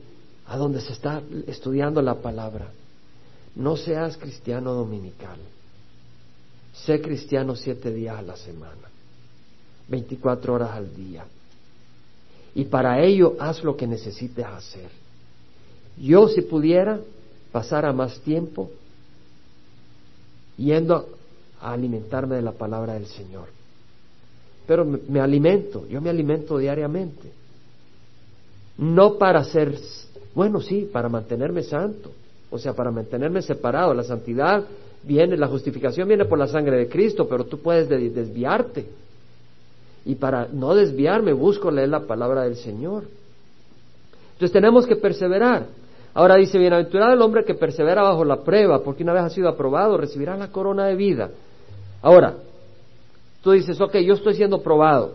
a 0.47 0.59
donde 0.59 0.81
se 0.81 0.93
está 0.93 1.23
estudiando 1.47 2.03
la 2.03 2.17
palabra. 2.17 2.67
No 3.57 3.77
seas 3.77 4.17
cristiano 4.17 4.75
dominical. 4.75 5.39
Sé 6.73 7.01
cristiano 7.01 7.55
siete 7.55 7.93
días 7.93 8.19
a 8.19 8.23
la 8.23 8.37
semana, 8.37 8.89
24 9.89 10.55
horas 10.55 10.71
al 10.73 10.95
día. 10.95 11.25
Y 12.55 12.65
para 12.65 13.01
ello 13.01 13.37
haz 13.39 13.63
lo 13.63 13.77
que 13.77 13.87
necesites 13.87 14.45
hacer. 14.45 14.91
Yo 15.97 16.29
si 16.29 16.43
pudiera 16.43 16.99
pasar 17.53 17.87
a 17.87 17.93
más 17.93 18.19
tiempo 18.21 18.71
yendo 20.57 21.09
a 21.61 21.73
alimentarme 21.73 22.37
de 22.37 22.43
la 22.43 22.53
palabra 22.53 22.95
del 22.95 23.07
Señor. 23.07 23.49
Pero 24.67 24.85
me, 24.85 25.21
alimento, 25.21 25.87
yo 25.89 26.01
me 26.01 26.11
alimento 26.11 26.59
diariamente. 26.59 27.31
No 28.79 29.19
para 29.19 29.45
ser, 29.45 29.79
bueno, 30.35 30.61
sí, 30.61 30.89
para 30.93 31.09
mantenerme 31.09 31.63
santo, 31.63 32.11
o 32.55 32.59
sea, 32.59 32.73
para 32.73 32.93
mantenerme 32.93 33.43
separado. 33.43 33.93
La 33.93 34.05
santidad 34.05 34.63
viene, 35.03 35.37
la 35.37 35.49
justificación 35.49 36.07
viene 36.07 36.25
por 36.25 36.39
la 36.39 36.47
sangre 36.47 36.77
de 36.77 36.89
Cristo, 36.89 37.27
pero 37.29 37.45
tú 37.45 37.59
puedes 37.59 37.89
desviarte. 37.89 38.87
Y 40.05 40.15
para 40.15 40.47
no 40.47 40.73
desviarme 40.73 41.33
busco 41.33 41.69
leer 41.73 41.89
la 41.89 42.07
palabra 42.07 42.43
del 42.43 42.55
Señor. 42.55 43.07
Entonces 44.35 44.53
tenemos 44.53 44.87
que 44.87 44.95
perseverar. 44.95 45.67
Ahora 46.15 46.37
dice, 46.37 46.57
bienaventurado 46.57 47.13
el 47.13 47.23
hombre 47.23 47.45
que 47.45 47.57
persevera 47.57 48.03
bajo 48.03 48.25
la 48.25 48.37
prueba, 48.37 48.85
porque 48.85 49.03
una 49.03 49.15
vez 49.15 49.25
ha 49.25 49.31
sido 49.31 49.49
aprobado, 49.49 49.97
recibirá 49.97 50.37
la 50.37 50.53
corona 50.53 50.87
de 50.87 50.95
vida. 50.95 51.31
Ahora, 52.03 52.35
tú 53.43 53.51
dices, 53.51 53.81
ok, 53.81 53.97
yo 53.97 54.15
estoy 54.15 54.35
siendo 54.35 54.63
probado, 54.63 55.15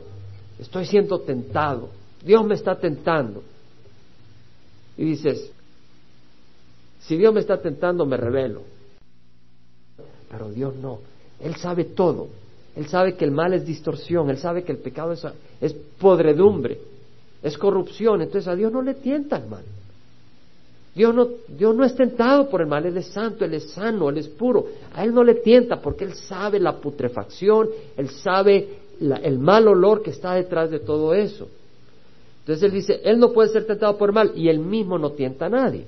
estoy 0.60 0.86
siendo 0.86 1.21
tentado, 1.21 1.88
Dios 2.21 2.45
me 2.45 2.56
está 2.56 2.75
tentando. 2.75 3.43
Y 4.97 5.06
dices, 5.06 5.54
si 7.00 7.18
Dios 7.18 7.34
me 7.34 7.40
está 7.40 7.62
tentando, 7.62 8.06
me 8.06 8.18
revelo. 8.18 8.62
Pero 10.30 10.50
Dios 10.52 10.76
no, 10.76 11.00
Él 11.40 11.56
sabe 11.56 11.86
todo. 11.86 12.28
Él 12.76 12.88
sabe 12.88 13.16
que 13.16 13.26
el 13.26 13.32
mal 13.32 13.54
es 13.54 13.66
distorsión, 13.66 14.30
Él 14.30 14.38
sabe 14.38 14.64
que 14.64 14.72
el 14.72 14.78
pecado 14.78 15.12
es, 15.12 15.74
podredumbre, 16.00 16.80
es 17.42 17.58
corrupción. 17.58 18.22
Entonces 18.22 18.48
a 18.48 18.56
Dios 18.56 18.72
no 18.72 18.82
le 18.82 18.94
tienta 18.94 19.38
el 19.38 19.48
mal. 19.48 19.64
Dios 20.96 21.14
no, 21.14 21.28
Dios 21.48 21.76
no 21.76 21.84
es 21.84 21.96
tentado 21.96 22.50
por 22.50 22.62
el 22.62 22.68
mal, 22.68 22.86
Él 22.86 22.98
es 22.98 23.08
santo, 23.08 23.46
Él 23.46 23.54
es 23.54 23.72
sano, 23.72 24.10
Él 24.10 24.18
es 24.18 24.28
puro. 24.28 24.68
A 24.94 25.04
Él 25.04 25.14
no 25.14 25.24
le 25.24 25.36
tienta 25.36 25.82
porque 25.82 26.04
Él 26.04 26.14
sabe 26.14 26.60
la 26.60 26.78
putrefacción, 26.78 27.70
Él 27.98 28.10
sabe 28.10 28.80
el 29.00 29.40
mal 29.40 29.68
olor 29.68 30.02
que 30.02 30.12
está 30.12 30.34
detrás 30.34 30.70
de 30.70 30.80
todo 30.80 31.14
eso. 31.14 31.48
Entonces 32.42 32.64
Él 32.64 32.72
dice, 32.72 33.02
Él 33.04 33.20
no 33.20 33.32
puede 33.32 33.50
ser 33.50 33.66
tentado 33.66 33.98
por 33.98 34.10
el 34.10 34.16
mal 34.16 34.32
y 34.36 34.50
Él 34.50 34.60
mismo 34.60 34.98
no 34.98 35.12
tienta 35.12 35.48
a 35.48 35.50
nadie. 35.50 35.86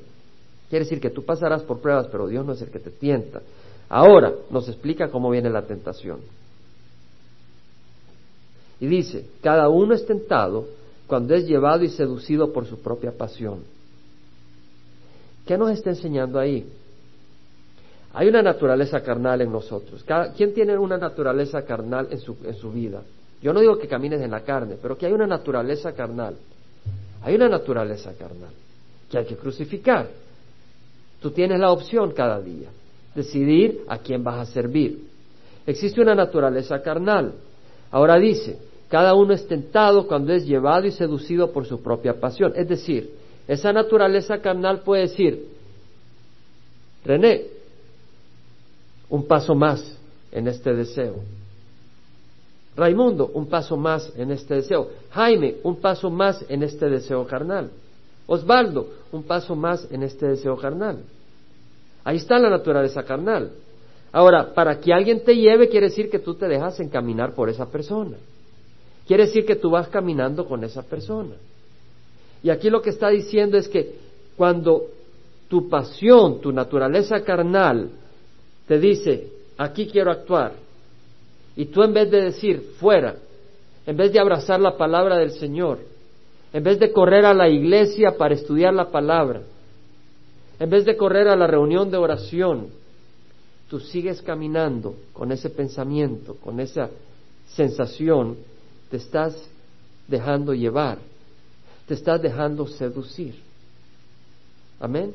Quiere 0.72 0.86
decir 0.86 1.02
que 1.02 1.10
tú 1.10 1.26
pasarás 1.26 1.64
por 1.64 1.82
pruebas, 1.82 2.08
pero 2.10 2.28
Dios 2.28 2.46
no 2.46 2.54
es 2.54 2.62
el 2.62 2.72
que 2.72 2.80
te 2.80 2.92
tienta. 2.92 3.42
Ahora 3.90 4.32
nos 4.50 4.70
explica 4.70 5.10
cómo 5.10 5.30
viene 5.30 5.50
la 5.50 5.64
tentación. 5.64 6.22
Y 8.80 8.88
dice, 8.88 9.26
cada 9.42 9.68
uno 9.68 9.94
es 9.94 10.06
tentado 10.06 10.66
cuando 11.08 11.36
es 11.36 11.46
llevado 11.46 11.84
y 11.84 11.90
seducido 11.90 12.54
por 12.54 12.66
su 12.68 12.80
propia 12.80 13.12
pasión. 13.12 13.66
¿Qué 15.46 15.58
nos 15.58 15.72
está 15.72 15.90
enseñando 15.90 16.40
ahí? 16.40 16.66
Hay 18.14 18.30
una 18.30 18.42
naturaleza 18.42 19.02
carnal 19.02 19.42
en 19.42 19.52
nosotros. 19.52 20.06
¿Quién 20.38 20.54
tiene 20.54 20.78
una 20.78 20.98
naturaleza 20.98 21.64
carnal 21.64 22.08
en 22.12 22.20
su, 22.20 22.38
en 22.46 22.56
su 22.56 22.72
vida? 22.72 23.02
Yo 23.42 23.52
no 23.52 23.60
digo 23.60 23.78
que 23.78 23.90
camines 23.90 24.22
en 24.22 24.32
la 24.32 24.46
carne, 24.46 24.78
pero 24.82 24.98
que 24.98 25.06
hay 25.06 25.12
una 25.12 25.28
naturaleza 25.28 25.92
carnal. 25.92 26.38
Hay 27.24 27.36
una 27.36 27.50
naturaleza 27.50 28.14
carnal 28.14 28.54
que 29.10 29.18
hay 29.18 29.26
que 29.26 29.36
crucificar. 29.36 30.22
Tú 31.22 31.32
tienes 31.32 31.60
la 31.60 31.72
opción 31.72 32.12
cada 32.12 32.42
día, 32.42 32.70
decidir 33.14 33.82
a 33.88 34.00
quién 34.00 34.24
vas 34.24 34.50
a 34.50 34.52
servir. 34.52 35.08
Existe 35.66 36.02
una 36.02 36.16
naturaleza 36.16 36.82
carnal. 36.82 37.34
Ahora 37.92 38.18
dice, 38.18 38.58
cada 38.90 39.14
uno 39.14 39.34
es 39.34 39.48
tentado 39.48 40.08
cuando 40.08 40.34
es 40.34 40.46
llevado 40.46 40.88
y 40.88 40.92
seducido 40.92 41.52
por 41.52 41.66
su 41.66 41.82
propia 41.82 42.20
pasión. 42.20 42.54
Es 42.56 42.68
decir, 42.68 43.12
esa 43.48 43.72
naturaleza 43.72 44.40
carnal 44.40 44.82
puede 44.82 45.04
decir, 45.04 45.48
René, 47.06 47.44
un 49.10 49.28
paso 49.28 49.56
más 49.56 49.98
en 50.32 50.48
este 50.48 50.74
deseo. 50.74 51.16
Raimundo, 52.76 53.30
un 53.34 53.48
paso 53.48 53.76
más 53.76 54.12
en 54.16 54.32
este 54.32 54.56
deseo. 54.56 54.90
Jaime, 55.12 55.58
un 55.64 55.76
paso 55.78 56.10
más 56.10 56.44
en 56.48 56.64
este 56.64 56.90
deseo 56.90 57.28
carnal. 57.28 57.70
Osvaldo, 58.32 58.88
un 59.12 59.24
paso 59.24 59.58
más 59.58 59.86
en 59.92 60.04
este 60.04 60.26
deseo 60.26 60.56
carnal. 60.56 61.00
Ahí 62.06 62.16
está 62.16 62.40
la 62.40 62.50
naturaleza 62.50 63.04
carnal. 63.04 63.52
Ahora, 64.14 64.54
para 64.54 64.80
que 64.80 64.94
alguien 64.94 65.22
te 65.26 65.36
lleve 65.36 65.68
quiere 65.68 65.90
decir 65.90 66.10
que 66.10 66.20
tú 66.20 66.36
te 66.36 66.48
dejas 66.48 66.80
encaminar 66.80 67.34
por 67.34 67.50
esa 67.50 67.70
persona. 67.70 68.16
Quiere 69.06 69.26
decir 69.26 69.46
que 69.46 69.58
tú 69.58 69.72
vas 69.72 69.90
caminando 69.90 70.46
con 70.46 70.64
esa 70.64 70.82
persona. 70.82 71.36
Y 72.42 72.50
aquí 72.50 72.70
lo 72.70 72.82
que 72.82 72.92
está 72.92 73.10
diciendo 73.10 73.58
es 73.58 73.68
que 73.68 73.96
cuando 74.38 74.86
tu 75.50 75.68
pasión, 75.68 76.40
tu 76.40 76.54
naturaleza 76.54 77.26
carnal, 77.26 77.90
te 78.66 78.80
dice, 78.80 79.28
aquí 79.58 79.88
quiero 79.88 80.10
actuar, 80.10 80.54
y 81.58 81.66
tú 81.66 81.84
en 81.84 81.94
vez 81.94 82.10
de 82.10 82.22
decir, 82.22 82.76
fuera, 82.80 83.18
en 83.86 83.98
vez 83.98 84.14
de 84.14 84.22
abrazar 84.22 84.62
la 84.62 84.78
palabra 84.78 85.18
del 85.18 85.32
Señor, 85.32 85.91
en 86.54 86.64
vez 86.64 86.80
de 86.80 86.92
correr 86.92 87.26
a 87.26 87.34
la 87.34 87.50
iglesia 87.50 88.18
para 88.18 88.34
estudiar 88.34 88.74
la 88.74 88.90
palabra, 88.90 89.42
en 90.60 90.70
vez 90.70 90.86
de 90.86 90.98
correr 90.98 91.28
a 91.28 91.36
la 91.36 91.48
reunión 91.48 91.90
de 91.90 91.98
oración, 91.98 92.68
tú 93.70 93.80
sigues 93.80 94.22
caminando 94.22 94.96
con 95.14 95.32
ese 95.32 95.50
pensamiento, 95.50 96.36
con 96.36 96.60
esa 96.60 96.90
sensación, 97.48 98.38
te 98.90 98.98
estás 98.98 99.50
dejando 100.08 100.54
llevar 100.54 100.98
te 101.92 101.96
estás 101.96 102.22
dejando 102.22 102.68
seducir. 102.68 103.36
Amén. 104.80 105.14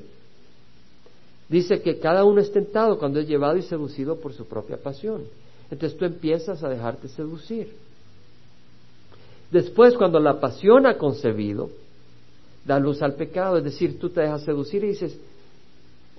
Dice 1.49 1.81
que 1.81 1.99
cada 1.99 2.23
uno 2.23 2.39
es 2.43 2.53
tentado 2.53 2.99
cuando 2.99 3.19
es 3.19 3.27
llevado 3.27 3.57
y 3.57 3.63
seducido 3.63 4.21
por 4.21 4.35
su 4.35 4.47
propia 4.47 4.77
pasión. 4.77 5.23
Entonces 5.71 5.99
tú 5.99 6.05
empiezas 6.05 6.63
a 6.63 6.69
dejarte 6.69 7.09
seducir. 7.09 7.73
Después, 9.51 9.95
cuando 9.97 10.19
la 10.19 10.41
pasión 10.41 10.87
ha 10.87 10.99
concebido, 10.99 11.71
da 12.65 12.79
luz 12.79 13.03
al 13.03 13.15
pecado, 13.15 13.59
es 13.59 13.65
decir, 13.65 13.99
tú 13.99 14.11
te 14.11 14.21
dejas 14.21 14.43
seducir 14.43 14.83
y 14.85 14.89
dices, 14.89 15.17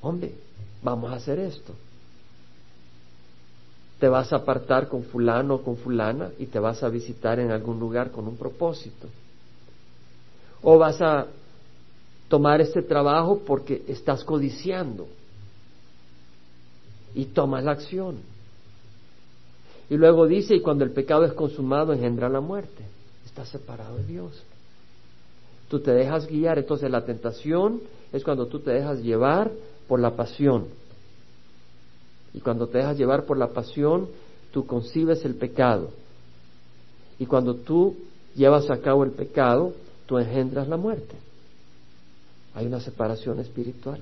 hombre, 0.02 0.34
vamos 0.82 1.12
a 1.12 1.16
hacer 1.16 1.40
esto. 1.40 1.74
Te 4.00 4.08
vas 4.08 4.32
a 4.32 4.38
apartar 4.38 4.88
con 4.88 5.04
fulano 5.04 5.56
o 5.56 5.62
con 5.62 5.78
fulana 5.78 6.30
y 6.38 6.46
te 6.46 6.60
vas 6.60 6.84
a 6.84 6.90
visitar 6.90 7.40
en 7.40 7.52
algún 7.52 7.80
lugar 7.80 8.12
con 8.12 8.28
un 8.28 8.38
propósito 8.38 9.08
o 10.62 10.78
vas 10.78 11.02
a 11.02 11.28
tomar 12.28 12.62
este 12.62 12.82
trabajo 12.82 13.42
porque 13.46 13.84
estás 13.88 14.24
codiciando 14.24 15.08
y 17.16 17.26
tomas 17.26 17.64
la 17.64 17.72
acción. 17.72 18.18
Y 19.90 19.96
luego 19.96 20.28
dice, 20.28 20.56
y 20.56 20.62
cuando 20.62 20.84
el 20.84 20.92
pecado 20.92 21.24
es 21.24 21.34
consumado 21.34 21.94
engendra 21.94 22.28
la 22.28 22.42
muerte. 22.42 22.84
Estás 23.38 23.50
separado 23.50 23.98
de 23.98 24.04
Dios. 24.04 24.32
Tú 25.70 25.80
te 25.80 25.92
dejas 25.92 26.26
guiar, 26.26 26.58
entonces 26.58 26.90
la 26.90 27.06
tentación 27.06 27.82
es 28.12 28.24
cuando 28.24 28.48
tú 28.48 28.62
te 28.62 28.72
dejas 28.72 29.04
llevar 29.04 29.52
por 29.88 30.00
la 30.00 30.16
pasión. 30.16 30.66
Y 32.34 32.40
cuando 32.40 32.66
te 32.66 32.80
dejas 32.80 32.98
llevar 32.98 33.26
por 33.26 33.38
la 33.38 33.50
pasión, 33.50 34.08
tú 34.52 34.66
concibes 34.66 35.24
el 35.24 35.36
pecado. 35.36 35.92
Y 37.20 37.28
cuando 37.28 37.54
tú 37.54 37.96
llevas 38.36 38.72
a 38.72 38.80
cabo 38.80 39.04
el 39.04 39.12
pecado, 39.12 39.72
tú 40.08 40.18
engendras 40.18 40.68
la 40.68 40.78
muerte. 40.78 41.16
Hay 42.56 42.66
una 42.66 42.80
separación 42.80 43.40
espiritual. 43.40 44.00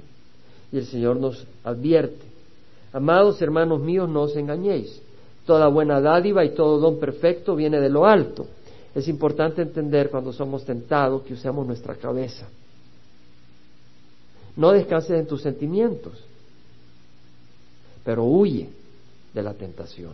Y 0.72 0.78
el 0.78 0.86
Señor 0.86 1.18
nos 1.18 1.46
advierte, 1.66 2.24
amados 2.94 3.42
hermanos 3.42 3.82
míos, 3.82 4.08
no 4.08 4.22
os 4.22 4.36
engañéis. 4.38 5.02
Toda 5.46 5.68
buena 5.68 6.00
dádiva 6.00 6.46
y 6.46 6.56
todo 6.56 6.80
don 6.80 7.02
perfecto 7.02 7.54
viene 7.58 7.82
de 7.82 7.90
lo 7.90 8.06
alto. 8.06 8.48
Es 8.96 9.10
importante 9.10 9.62
entender 9.62 10.10
cuando 10.10 10.32
somos 10.32 10.64
tentados 10.64 11.24
que 11.24 11.34
usemos 11.34 11.68
nuestra 11.68 11.96
cabeza. 11.96 12.48
No 14.56 14.72
descanses 14.72 15.20
en 15.20 15.28
tus 15.28 15.42
sentimientos, 15.42 16.24
pero 18.06 18.24
huye 18.24 18.70
de 19.34 19.44
la 19.44 19.54
tentación. 19.54 20.14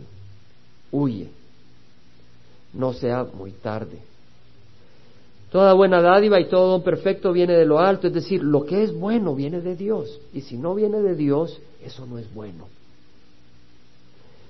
Huye. 0.90 1.30
No 2.74 2.92
sea 2.92 3.24
muy 3.24 3.52
tarde. 3.52 3.98
Toda 5.52 5.74
buena 5.74 6.00
dádiva 6.00 6.40
y 6.40 6.48
todo 6.48 6.72
don 6.72 6.82
perfecto 6.82 7.32
viene 7.32 7.52
de 7.52 7.66
lo 7.66 7.78
alto, 7.78 8.08
es 8.08 8.14
decir, 8.14 8.42
lo 8.42 8.64
que 8.64 8.82
es 8.82 8.92
bueno 8.92 9.34
viene 9.34 9.60
de 9.60 9.76
Dios. 9.76 10.18
Y 10.32 10.40
si 10.40 10.56
no 10.56 10.74
viene 10.74 11.00
de 11.02 11.14
Dios, 11.14 11.60
eso 11.84 12.04
no 12.06 12.18
es 12.18 12.32
bueno. 12.34 12.66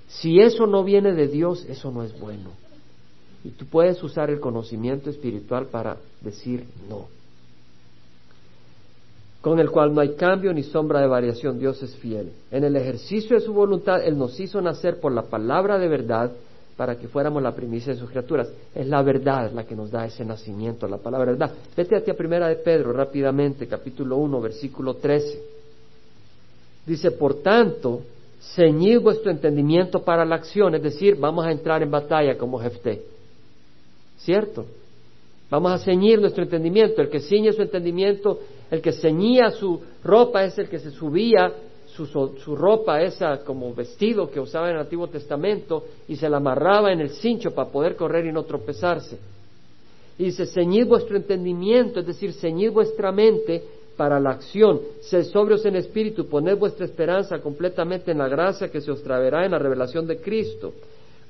Si 0.08 0.40
eso 0.40 0.66
no 0.66 0.84
viene 0.84 1.12
de 1.12 1.26
Dios, 1.26 1.66
eso 1.68 1.90
no 1.90 2.02
es 2.02 2.18
bueno. 2.18 2.50
Y 3.44 3.50
tú 3.50 3.66
puedes 3.66 4.02
usar 4.02 4.30
el 4.30 4.40
conocimiento 4.40 5.10
espiritual 5.10 5.66
para 5.66 5.96
decir 6.20 6.64
no. 6.88 7.08
Con 9.40 9.58
el 9.58 9.70
cual 9.70 9.92
no 9.92 10.00
hay 10.00 10.14
cambio 10.14 10.52
ni 10.52 10.62
sombra 10.62 11.00
de 11.00 11.08
variación. 11.08 11.58
Dios 11.58 11.82
es 11.82 11.96
fiel. 11.96 12.32
En 12.52 12.62
el 12.62 12.76
ejercicio 12.76 13.36
de 13.36 13.44
su 13.44 13.52
voluntad, 13.52 14.04
Él 14.04 14.16
nos 14.16 14.38
hizo 14.38 14.60
nacer 14.60 15.00
por 15.00 15.10
la 15.10 15.22
palabra 15.22 15.78
de 15.78 15.88
verdad 15.88 16.30
para 16.76 16.96
que 16.96 17.08
fuéramos 17.08 17.42
la 17.42 17.54
primicia 17.54 17.92
de 17.92 17.98
sus 17.98 18.08
criaturas. 18.08 18.48
Es 18.74 18.86
la 18.86 19.02
verdad 19.02 19.50
la 19.52 19.64
que 19.64 19.74
nos 19.74 19.90
da 19.90 20.06
ese 20.06 20.24
nacimiento, 20.24 20.86
la 20.86 20.98
palabra 20.98 21.32
verdad. 21.32 21.52
Vete 21.76 22.10
a 22.10 22.14
primera 22.14 22.48
de 22.48 22.56
Pedro 22.56 22.92
rápidamente, 22.92 23.66
capítulo 23.66 24.16
1, 24.18 24.40
versículo 24.40 24.94
13. 24.94 25.42
Dice, 26.86 27.10
por 27.12 27.42
tanto, 27.42 28.02
ceñid 28.54 29.00
vuestro 29.00 29.30
entendimiento 29.30 30.02
para 30.02 30.24
la 30.24 30.36
acción, 30.36 30.74
es 30.74 30.82
decir, 30.82 31.16
vamos 31.16 31.44
a 31.44 31.52
entrar 31.52 31.82
en 31.82 31.90
batalla 31.90 32.36
como 32.36 32.58
Jefté. 32.58 33.02
¿Cierto? 34.24 34.66
Vamos 35.50 35.72
a 35.72 35.78
ceñir 35.78 36.20
nuestro 36.20 36.44
entendimiento. 36.44 37.02
El 37.02 37.10
que 37.10 37.20
ciñe 37.20 37.52
su 37.52 37.62
entendimiento, 37.62 38.38
el 38.70 38.80
que 38.80 38.92
ceñía 38.92 39.50
su 39.50 39.80
ropa 40.02 40.44
es 40.44 40.58
el 40.58 40.68
que 40.68 40.78
se 40.78 40.90
subía 40.90 41.52
su, 41.86 42.06
su, 42.06 42.56
ropa, 42.56 43.02
esa 43.02 43.44
como 43.44 43.74
vestido 43.74 44.30
que 44.30 44.40
usaba 44.40 44.70
en 44.70 44.76
el 44.76 44.82
Antiguo 44.82 45.08
Testamento, 45.08 45.84
y 46.08 46.16
se 46.16 46.28
la 46.28 46.38
amarraba 46.38 46.90
en 46.90 47.00
el 47.00 47.10
cincho 47.10 47.50
para 47.50 47.68
poder 47.68 47.96
correr 47.96 48.24
y 48.24 48.32
no 48.32 48.44
tropezarse. 48.44 49.18
Y 50.18 50.24
dice, 50.24 50.46
ceñid 50.46 50.86
vuestro 50.86 51.16
entendimiento, 51.16 52.00
es 52.00 52.06
decir, 52.06 52.32
ceñid 52.32 52.70
vuestra 52.70 53.12
mente 53.12 53.62
para 53.96 54.18
la 54.18 54.30
acción, 54.30 54.80
sed 55.02 55.24
sobrios 55.24 55.66
en 55.66 55.76
espíritu, 55.76 56.26
poned 56.26 56.56
vuestra 56.56 56.86
esperanza 56.86 57.40
completamente 57.40 58.10
en 58.10 58.18
la 58.18 58.28
gracia 58.28 58.70
que 58.70 58.80
se 58.80 58.90
os 58.90 59.02
traerá 59.02 59.44
en 59.44 59.50
la 59.50 59.58
revelación 59.58 60.06
de 60.06 60.16
Cristo. 60.18 60.72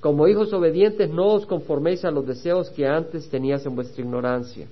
Como 0.03 0.27
hijos 0.27 0.53
obedientes, 0.53 1.09
no 1.11 1.29
os 1.29 1.47
conforméis 1.47 2.05
a 2.05 2.11
los 2.11 2.27
deseos 2.27 2.69
que 2.71 2.85
antes 2.85 3.29
tenías 3.31 3.65
en 3.65 3.77
vuestra 3.77 4.03
ignorancia. 4.03 4.67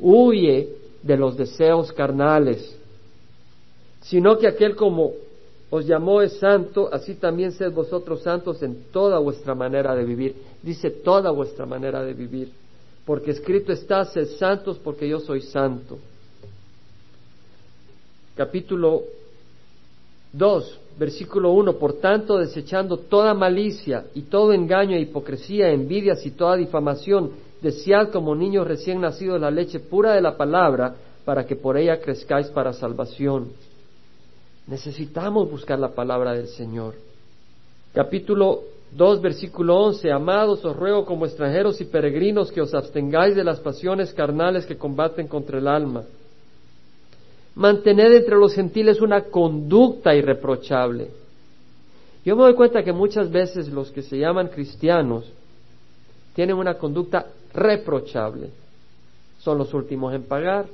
Huye 0.00 0.70
de 1.02 1.16
los 1.18 1.36
deseos 1.36 1.92
carnales, 1.92 2.74
sino 4.00 4.38
que 4.38 4.48
aquel 4.48 4.74
como 4.74 5.12
os 5.68 5.86
llamó 5.86 6.22
es 6.22 6.38
santo, 6.38 6.88
así 6.90 7.16
también 7.16 7.52
sed 7.52 7.70
vosotros 7.72 8.22
santos 8.22 8.62
en 8.62 8.84
toda 8.90 9.18
vuestra 9.18 9.54
manera 9.54 9.94
de 9.94 10.04
vivir. 10.04 10.34
Dice 10.62 10.90
toda 10.90 11.30
vuestra 11.30 11.66
manera 11.66 12.02
de 12.02 12.14
vivir, 12.14 12.50
porque 13.04 13.32
escrito 13.32 13.70
está, 13.70 14.06
sed 14.06 14.28
santos 14.38 14.78
porque 14.82 15.06
yo 15.06 15.20
soy 15.20 15.42
santo. 15.42 15.98
Capítulo 18.34 19.02
2, 20.32 20.78
versículo 20.98 21.52
1, 21.52 21.74
por 21.74 21.94
tanto, 21.94 22.38
desechando 22.38 22.96
toda 22.96 23.32
malicia 23.32 24.06
y 24.14 24.22
todo 24.22 24.52
engaño 24.52 24.96
e 24.96 25.00
hipocresía, 25.00 25.70
envidias 25.70 26.26
y 26.26 26.32
toda 26.32 26.56
difamación, 26.56 27.30
desead 27.62 28.10
como 28.10 28.34
niños 28.34 28.66
recién 28.66 29.00
nacidos 29.00 29.40
la 29.40 29.50
leche 29.50 29.78
pura 29.78 30.14
de 30.14 30.20
la 30.20 30.36
palabra, 30.36 30.94
para 31.24 31.46
que 31.46 31.56
por 31.56 31.76
ella 31.76 32.00
crezcáis 32.00 32.48
para 32.48 32.72
salvación. 32.72 33.48
Necesitamos 34.66 35.50
buscar 35.50 35.78
la 35.78 35.90
palabra 35.90 36.32
del 36.32 36.48
Señor. 36.48 36.94
Capítulo 37.94 38.62
2, 38.92 39.20
versículo 39.20 39.76
11. 39.76 40.10
Amados, 40.10 40.64
os 40.64 40.76
ruego 40.76 41.04
como 41.04 41.26
extranjeros 41.26 41.80
y 41.80 41.84
peregrinos 41.84 42.50
que 42.50 42.60
os 42.60 42.74
abstengáis 42.74 43.36
de 43.36 43.44
las 43.44 43.60
pasiones 43.60 44.12
carnales 44.12 44.66
que 44.66 44.76
combaten 44.76 45.28
contra 45.28 45.58
el 45.58 45.68
alma 45.68 46.04
mantener 47.58 48.12
entre 48.12 48.36
los 48.36 48.54
gentiles 48.54 49.00
una 49.00 49.24
conducta 49.24 50.14
irreprochable. 50.14 51.10
Yo 52.24 52.36
me 52.36 52.44
doy 52.44 52.54
cuenta 52.54 52.84
que 52.84 52.92
muchas 52.92 53.30
veces 53.32 53.68
los 53.68 53.90
que 53.90 54.02
se 54.02 54.16
llaman 54.16 54.46
cristianos 54.46 55.24
tienen 56.34 56.56
una 56.56 56.74
conducta 56.74 57.26
reprochable. 57.52 58.50
Son 59.40 59.58
los 59.58 59.74
últimos 59.74 60.14
en 60.14 60.22
pagar, 60.22 60.66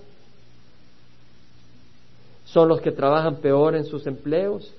son 2.45 2.69
los 2.69 2.83
que 2.83 2.93
trabajan 2.93 3.37
peor 3.37 3.77
en 3.77 3.87
sus 3.87 4.07
empleos. 4.07 4.71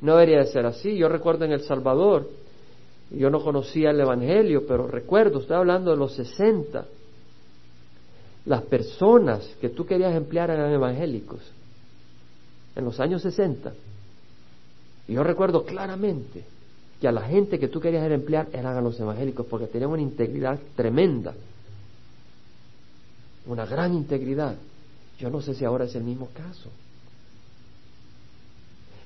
No 0.00 0.16
debería 0.16 0.40
de 0.40 0.46
ser 0.46 0.66
así. 0.66 0.96
Yo 0.96 1.08
recuerdo 1.08 1.44
en 1.44 1.52
El 1.52 1.60
Salvador, 1.60 2.28
yo 3.10 3.30
no 3.30 3.44
conocía 3.44 3.90
el 3.90 4.00
Evangelio, 4.00 4.66
pero 4.66 4.88
recuerdo, 4.88 5.38
estoy 5.38 5.56
hablando 5.56 5.92
de 5.92 5.98
los 5.98 6.14
sesenta, 6.14 6.84
las 8.46 8.62
personas 8.62 9.44
que 9.60 9.70
tú 9.70 9.86
querías 9.86 10.14
emplear 10.14 10.50
eran 10.50 10.72
evangélicos 10.72 11.40
en 12.76 12.84
los 12.84 13.00
años 13.00 13.22
60. 13.22 13.72
Y 15.08 15.14
yo 15.14 15.22
recuerdo 15.22 15.64
claramente 15.64 16.44
que 17.00 17.08
a 17.08 17.12
la 17.12 17.22
gente 17.22 17.58
que 17.58 17.68
tú 17.68 17.80
querías 17.80 18.10
emplear 18.10 18.48
eran 18.52 18.76
a 18.76 18.80
los 18.80 18.98
evangélicos 19.00 19.46
porque 19.46 19.66
tenían 19.66 19.90
una 19.90 20.02
integridad 20.02 20.58
tremenda, 20.76 21.34
una 23.46 23.66
gran 23.66 23.94
integridad. 23.94 24.56
Yo 25.18 25.30
no 25.30 25.40
sé 25.40 25.54
si 25.54 25.64
ahora 25.64 25.84
es 25.84 25.94
el 25.94 26.04
mismo 26.04 26.28
caso. 26.34 26.70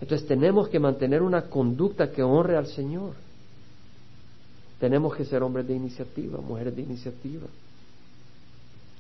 Entonces 0.00 0.26
tenemos 0.26 0.68
que 0.68 0.78
mantener 0.78 1.22
una 1.22 1.42
conducta 1.42 2.10
que 2.10 2.22
honre 2.22 2.56
al 2.56 2.66
Señor. 2.66 3.14
Tenemos 4.78 5.16
que 5.16 5.24
ser 5.24 5.42
hombres 5.42 5.66
de 5.66 5.74
iniciativa, 5.74 6.40
mujeres 6.40 6.74
de 6.76 6.82
iniciativa. 6.82 7.46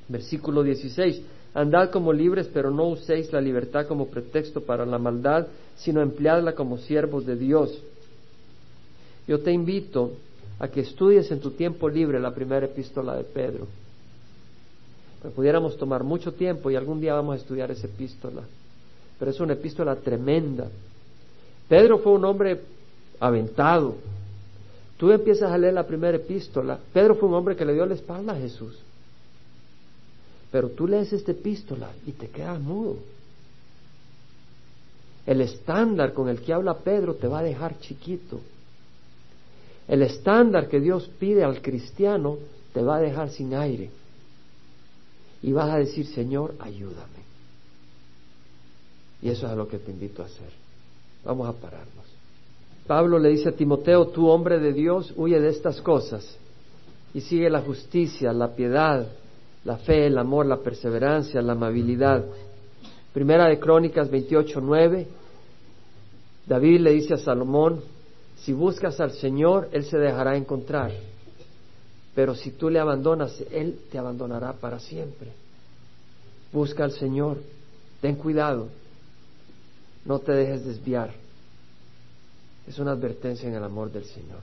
Versículo 0.08 0.62
16. 0.62 1.22
Andad 1.54 1.90
como 1.90 2.12
libres, 2.12 2.48
pero 2.52 2.70
no 2.70 2.88
uséis 2.88 3.32
la 3.32 3.40
libertad 3.40 3.86
como 3.86 4.08
pretexto 4.08 4.62
para 4.62 4.86
la 4.86 4.98
maldad, 4.98 5.46
sino 5.76 6.00
empleadla 6.00 6.54
como 6.54 6.78
siervos 6.78 7.26
de 7.26 7.36
Dios. 7.36 7.82
Yo 9.26 9.40
te 9.40 9.52
invito 9.52 10.12
a 10.58 10.68
que 10.68 10.80
estudies 10.80 11.30
en 11.30 11.40
tu 11.40 11.50
tiempo 11.52 11.88
libre 11.88 12.18
la 12.18 12.34
primera 12.34 12.66
epístola 12.66 13.16
de 13.16 13.24
Pedro. 13.24 13.66
Pues 15.22 15.34
pudiéramos 15.34 15.76
tomar 15.76 16.04
mucho 16.04 16.32
tiempo 16.32 16.70
y 16.70 16.76
algún 16.76 17.00
día 17.00 17.14
vamos 17.14 17.34
a 17.34 17.38
estudiar 17.38 17.70
esa 17.70 17.86
epístola. 17.86 18.42
Pero 19.18 19.30
es 19.30 19.40
una 19.40 19.54
epístola 19.54 19.96
tremenda. 19.96 20.68
Pedro 21.68 21.98
fue 21.98 22.12
un 22.12 22.24
hombre 22.24 22.60
aventado. 23.20 23.96
Tú 24.96 25.10
empiezas 25.10 25.50
a 25.50 25.58
leer 25.58 25.74
la 25.74 25.86
primera 25.86 26.16
epístola. 26.16 26.78
Pedro 26.92 27.16
fue 27.16 27.28
un 27.28 27.34
hombre 27.34 27.56
que 27.56 27.64
le 27.64 27.74
dio 27.74 27.84
la 27.84 27.94
espalda 27.94 28.32
a 28.32 28.36
Jesús. 28.36 28.78
Pero 30.50 30.70
tú 30.70 30.86
lees 30.86 31.12
esta 31.12 31.32
epístola 31.32 31.90
y 32.06 32.12
te 32.12 32.28
quedas 32.28 32.60
mudo. 32.60 32.96
El 35.26 35.42
estándar 35.42 36.14
con 36.14 36.28
el 36.28 36.40
que 36.40 36.54
habla 36.54 36.78
Pedro 36.78 37.14
te 37.14 37.28
va 37.28 37.40
a 37.40 37.42
dejar 37.42 37.78
chiquito. 37.80 38.40
El 39.86 40.02
estándar 40.02 40.68
que 40.68 40.80
Dios 40.80 41.10
pide 41.18 41.44
al 41.44 41.60
cristiano 41.60 42.38
te 42.72 42.82
va 42.82 42.96
a 42.96 43.00
dejar 43.00 43.30
sin 43.30 43.54
aire. 43.54 43.90
Y 45.42 45.52
vas 45.52 45.70
a 45.70 45.78
decir, 45.78 46.06
Señor, 46.06 46.54
ayúdame. 46.58 47.18
Y 49.20 49.28
eso 49.28 49.46
es 49.46 49.52
a 49.52 49.56
lo 49.56 49.68
que 49.68 49.78
te 49.78 49.90
invito 49.90 50.22
a 50.22 50.26
hacer. 50.26 50.50
Vamos 51.24 51.48
a 51.48 51.52
pararnos. 51.52 52.06
Pablo 52.86 53.18
le 53.18 53.28
dice 53.28 53.50
a 53.50 53.52
Timoteo, 53.52 54.08
tú 54.08 54.28
hombre 54.28 54.58
de 54.58 54.72
Dios, 54.72 55.12
huye 55.16 55.38
de 55.38 55.50
estas 55.50 55.80
cosas 55.82 56.38
y 57.12 57.20
sigue 57.20 57.50
la 57.50 57.60
justicia, 57.60 58.32
la 58.32 58.54
piedad, 58.54 59.06
la 59.68 59.76
fe, 59.76 60.06
el 60.06 60.16
amor, 60.16 60.46
la 60.46 60.62
perseverancia, 60.62 61.42
la 61.42 61.52
amabilidad. 61.52 62.24
Primera 63.12 63.48
de 63.48 63.58
Crónicas 63.58 64.10
28, 64.10 64.62
9. 64.62 65.06
David 66.46 66.80
le 66.80 66.92
dice 66.92 67.12
a 67.12 67.18
Salomón, 67.18 67.82
si 68.38 68.54
buscas 68.54 68.98
al 68.98 69.12
Señor, 69.12 69.68
Él 69.72 69.84
se 69.84 69.98
dejará 69.98 70.38
encontrar. 70.38 70.90
Pero 72.14 72.34
si 72.34 72.52
tú 72.52 72.70
le 72.70 72.78
abandonas, 72.78 73.44
Él 73.50 73.80
te 73.90 73.98
abandonará 73.98 74.54
para 74.54 74.78
siempre. 74.78 75.32
Busca 76.50 76.84
al 76.84 76.92
Señor, 76.92 77.36
ten 78.00 78.16
cuidado, 78.16 78.68
no 80.06 80.18
te 80.18 80.32
dejes 80.32 80.64
desviar. 80.64 81.12
Es 82.66 82.78
una 82.78 82.92
advertencia 82.92 83.46
en 83.46 83.54
el 83.54 83.64
amor 83.64 83.92
del 83.92 84.06
Señor. 84.06 84.40